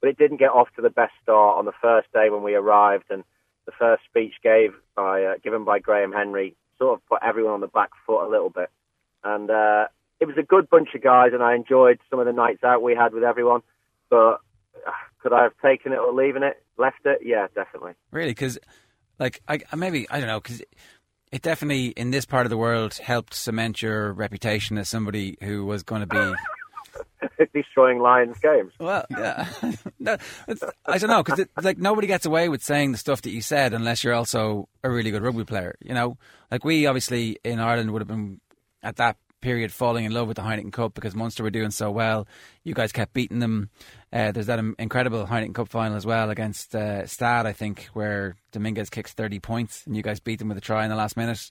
[0.00, 2.54] but it didn't get off to the best start on the first day when we
[2.54, 3.04] arrived.
[3.10, 3.22] And
[3.66, 7.60] the first speech gave by uh, given by Graham Henry sort of put everyone on
[7.60, 8.70] the back foot a little bit.
[9.22, 9.86] And uh,
[10.20, 12.82] it was a good bunch of guys, and I enjoyed some of the nights out
[12.82, 13.60] we had with everyone.
[14.10, 14.40] But
[14.86, 14.90] uh,
[15.22, 17.20] could I have taken it or leaving it, left it?
[17.24, 17.92] Yeah, definitely.
[18.10, 18.58] Really, because
[19.18, 20.62] like I I- maybe I don't know because
[21.30, 25.64] it definitely in this part of the world helped cement your reputation as somebody who
[25.66, 26.34] was going to be
[27.54, 28.72] Destroying Lions games.
[28.78, 29.04] well.
[29.10, 29.46] Yeah,
[29.98, 30.16] no,
[30.86, 33.72] I don't know because like nobody gets away with saying the stuff that you said
[33.74, 35.76] unless you're also a really good rugby player.
[35.80, 36.16] You know,
[36.50, 38.40] like we obviously in Ireland would have been
[38.82, 41.90] at that period falling in love with the Heineken Cup because Munster were doing so
[41.90, 42.26] well.
[42.64, 43.70] You guys kept beating them.
[44.12, 48.36] Uh, there's that incredible Heineken Cup final as well against uh, Stade, I think, where
[48.52, 51.16] Dominguez kicks 30 points and you guys beat them with a try in the last
[51.16, 51.50] minute.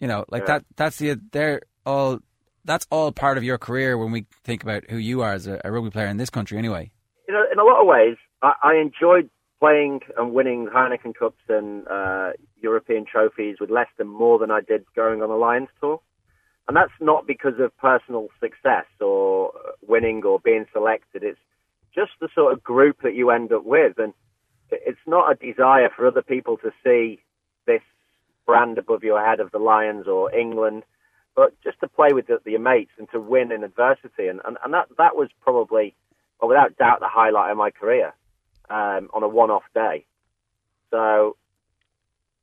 [0.00, 0.46] You know, like Yeah.
[0.58, 0.64] that.
[0.76, 2.20] That's the they're all.
[2.64, 5.58] That's all part of your career when we think about who you are as a,
[5.64, 6.90] a rugby player in this country, anyway.
[7.26, 11.40] You know, in a lot of ways, I, I enjoyed playing and winning Heineken Cups
[11.48, 16.00] and uh, European trophies with Leicester more than I did going on the Lions tour.
[16.70, 19.50] And that's not because of personal success or
[19.88, 21.24] winning or being selected.
[21.24, 21.40] It's
[21.92, 23.98] just the sort of group that you end up with.
[23.98, 24.14] And
[24.70, 27.24] it's not a desire for other people to see
[27.66, 27.82] this
[28.46, 30.84] brand above your head of the Lions or England,
[31.34, 34.28] but just to play with the, your mates and to win in adversity.
[34.28, 35.96] And, and, and that, that was probably,
[36.40, 38.14] well, without doubt, the highlight of my career
[38.70, 40.04] um, on a one-off day.
[40.92, 41.36] So,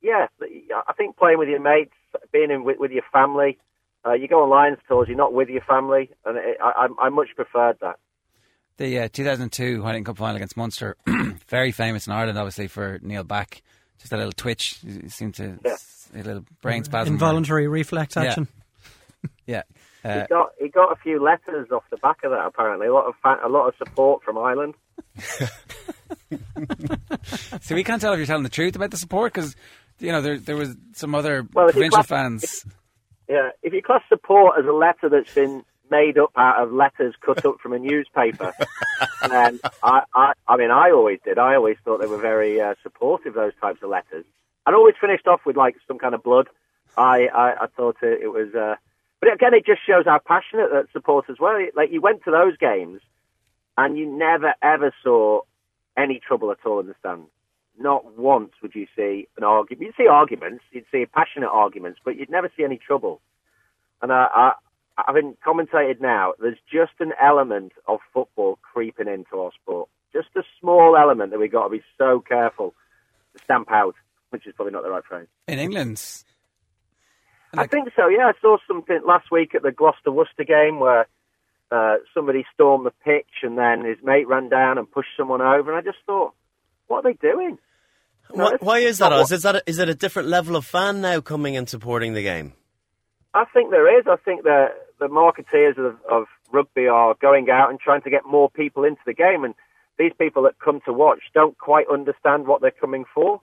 [0.02, 0.28] yeah,
[0.86, 1.96] I think playing with your mates,
[2.34, 3.58] being in with, with your family,
[4.08, 7.06] uh, you go on Lions tours, you're not with your family, and it, I, I,
[7.06, 7.98] I much preferred that.
[8.78, 10.96] The uh, 2002 Heineken Cup final against Munster,
[11.48, 13.62] very famous in Ireland, obviously for Neil Back.
[14.00, 15.76] Just a little twitch, he seemed to Yeah.
[16.14, 17.14] a little brain spasm.
[17.16, 18.24] Involuntary reflex Yeah.
[18.24, 18.48] action.
[19.48, 19.64] Yeah.
[20.04, 22.46] he got he got a few letters off the back of that.
[22.46, 24.76] Apparently, a lot of fa- a lot of support from Ireland.
[27.62, 29.56] So we can't tell if you're telling the truth about the support because
[30.00, 32.66] you know there there was some other Well, provincial class- fans.
[33.28, 37.16] Yeah, if you class support as a letter that's been made up out of letters
[37.22, 38.54] cut up from a newspaper,
[39.30, 41.38] then I, I, I mean, I always did.
[41.38, 43.34] I always thought they were very uh, supportive.
[43.34, 44.26] Those types of letters.
[44.66, 46.48] I'd always finished off with like some kind of blood.
[46.98, 48.76] I, I, I thought it, it was, uh,
[49.20, 51.68] but again, it just shows how passionate that supporters were.
[51.76, 53.02] Like you went to those games,
[53.78, 55.42] and you never ever saw
[55.98, 57.30] any trouble at all in the stands.
[57.80, 59.82] Not once would you see an argument.
[59.86, 63.22] You'd see arguments, you'd see passionate arguments, but you'd never see any trouble.
[64.02, 64.52] And I, I,
[65.06, 69.90] having commentated now, there's just an element of football creeping into our sport.
[70.14, 72.74] Just a small element that we've got to be so careful
[73.36, 73.96] to stamp out,
[74.32, 75.28] which is probably not the right phrase.
[75.48, 76.02] in England.
[77.54, 78.28] I think so, yeah.
[78.28, 81.08] I saw something last week at the Gloucester Worcester game where
[81.72, 85.72] uh, somebody stormed the pitch and then his mate ran down and pushed someone over,
[85.72, 86.34] and I just thought,
[86.88, 87.58] what are they doing?
[88.34, 89.32] No, Why, why is that, not Oz?
[89.32, 92.24] Is that a, is it a different level of fan now coming and supporting the
[92.24, 92.54] game?
[93.34, 94.06] I think there is.
[94.08, 94.70] I think that
[95.00, 99.02] the marketeers of, of rugby are going out and trying to get more people into
[99.06, 99.54] the game, and
[99.98, 103.42] these people that come to watch don't quite understand what they're coming for,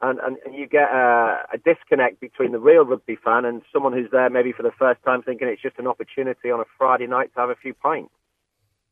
[0.00, 3.92] and and, and you get a, a disconnect between the real rugby fan and someone
[3.92, 7.06] who's there maybe for the first time, thinking it's just an opportunity on a Friday
[7.06, 8.12] night to have a few pints.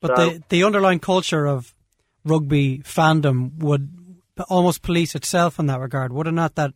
[0.01, 1.75] But So- the the underlying culture of
[2.25, 3.91] rugby fandom would
[4.49, 6.55] almost police itself in that regard, would it not?
[6.55, 6.73] That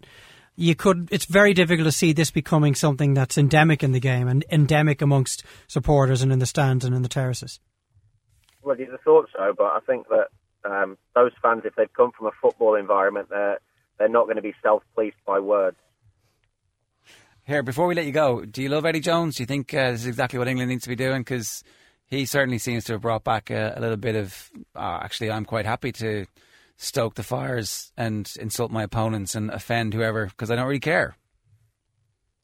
[0.55, 1.09] you could.
[1.11, 5.03] It's very difficult to see this becoming something that's endemic in the game and endemic
[5.03, 7.61] amongst supporters and in the stands and in the terraces.
[8.63, 10.29] Well, you'd have thought so, but I think that
[10.69, 13.59] um, those fans, if they've come from a football environment, they're
[13.99, 15.77] they're not going to be self-policed by words.
[17.45, 19.37] Here, before we let you go, do you love Eddie Jones?
[19.37, 21.21] Do you think uh, this is exactly what England needs to be doing?
[21.21, 21.63] Because
[22.07, 24.51] he certainly seems to have brought back a, a little bit of.
[24.75, 26.27] Uh, actually, I'm quite happy to
[26.77, 31.17] stoke the fires and insult my opponents and offend whoever because I don't really care.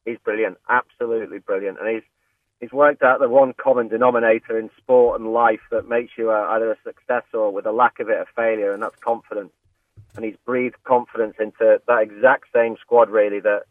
[0.05, 2.03] he's brilliant, absolutely brilliant, and he's
[2.59, 6.49] he's worked out the one common denominator in sport and life that makes you a,
[6.51, 9.51] either a success or, with a lack of it, a failure, and that's confidence.
[10.15, 13.63] And he's breathed confidence into that exact same squad, really, that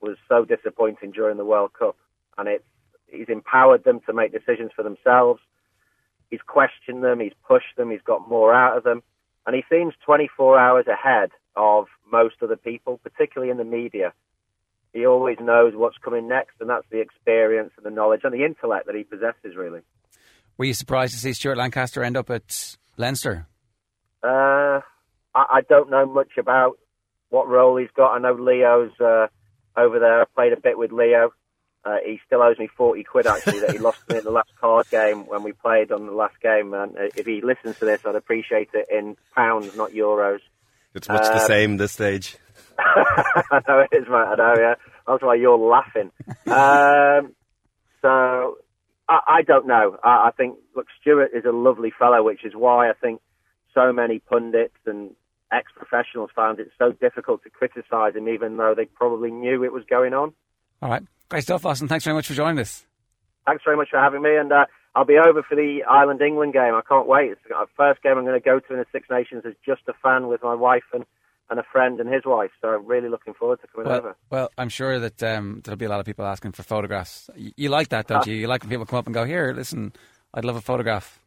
[0.00, 1.96] was so disappointing during the World Cup,
[2.38, 2.64] and it's
[3.06, 5.40] he's empowered them to make decisions for themselves.
[6.30, 9.02] He's questioned them, he's pushed them, he's got more out of them,
[9.46, 14.12] and he seems 24 hours ahead of most of the people, particularly in the media
[14.92, 18.44] he always knows what's coming next, and that's the experience and the knowledge and the
[18.44, 19.80] intellect that he possesses, really.
[20.58, 23.46] Were you surprised to see Stuart Lancaster end up at Leinster?
[24.22, 24.80] Uh,
[25.34, 26.78] I, I don't know much about
[27.28, 28.14] what role he's got.
[28.14, 29.28] I know Leo's uh,
[29.76, 30.22] over there.
[30.22, 31.32] I played a bit with Leo.
[31.84, 34.50] Uh, he still owes me 40 quid, actually, that he lost me in the last
[34.60, 36.74] card game when we played on the last game.
[36.74, 40.40] And uh, if he listens to this, I'd appreciate it in pounds, not euros.
[40.94, 42.36] It's much the Um, same this stage.
[42.78, 44.14] I know it is, mate.
[44.14, 44.74] I know, yeah.
[45.06, 46.10] That's why you're laughing.
[46.46, 47.34] Um,
[48.02, 48.56] so
[49.08, 49.98] I, I don't know.
[50.02, 53.20] I, I think look, Stuart is a lovely fellow, which is why I think
[53.74, 55.10] so many pundits and
[55.52, 59.84] ex-professionals found it so difficult to criticise him, even though they probably knew it was
[59.88, 60.32] going on.
[60.82, 61.88] All right, great stuff, Austin.
[61.88, 62.86] Thanks very much for joining us.
[63.46, 66.52] Thanks very much for having me, and uh, I'll be over for the Ireland England
[66.52, 66.74] game.
[66.74, 67.32] I can't wait.
[67.32, 69.82] It's the first game I'm going to go to in the Six Nations as just
[69.88, 71.04] a fan with my wife and,
[71.48, 72.50] and a friend and his wife.
[72.60, 74.16] So I'm really looking forward to coming Well, over.
[74.30, 77.28] well, I'm sure that um, there'll be a lot of people asking for photographs.
[77.36, 78.34] You, you like that, don't you?
[78.34, 79.92] You like when people come up and go, "Here, listen,
[80.34, 81.18] I'd love a photograph."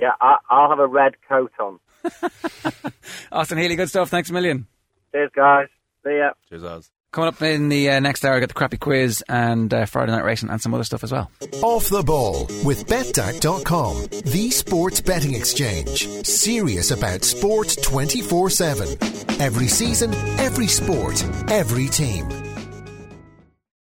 [0.00, 1.78] Yeah, I, I'll have a red coat on.
[3.32, 4.08] Austin Healey, good stuff.
[4.10, 4.66] Thanks a million.
[5.12, 5.68] Cheers, guys.
[6.04, 6.30] See ya.
[6.48, 6.90] Cheers, Oz.
[7.14, 10.10] Coming up in the uh, next hour, I got the crappy quiz and uh, Friday
[10.10, 11.30] night racing and some other stuff as well.
[11.62, 16.08] Off the ball with betdaq.com, the sports betting exchange.
[16.26, 18.88] Serious about sport 24 7.
[19.40, 22.53] Every season, every sport, every team.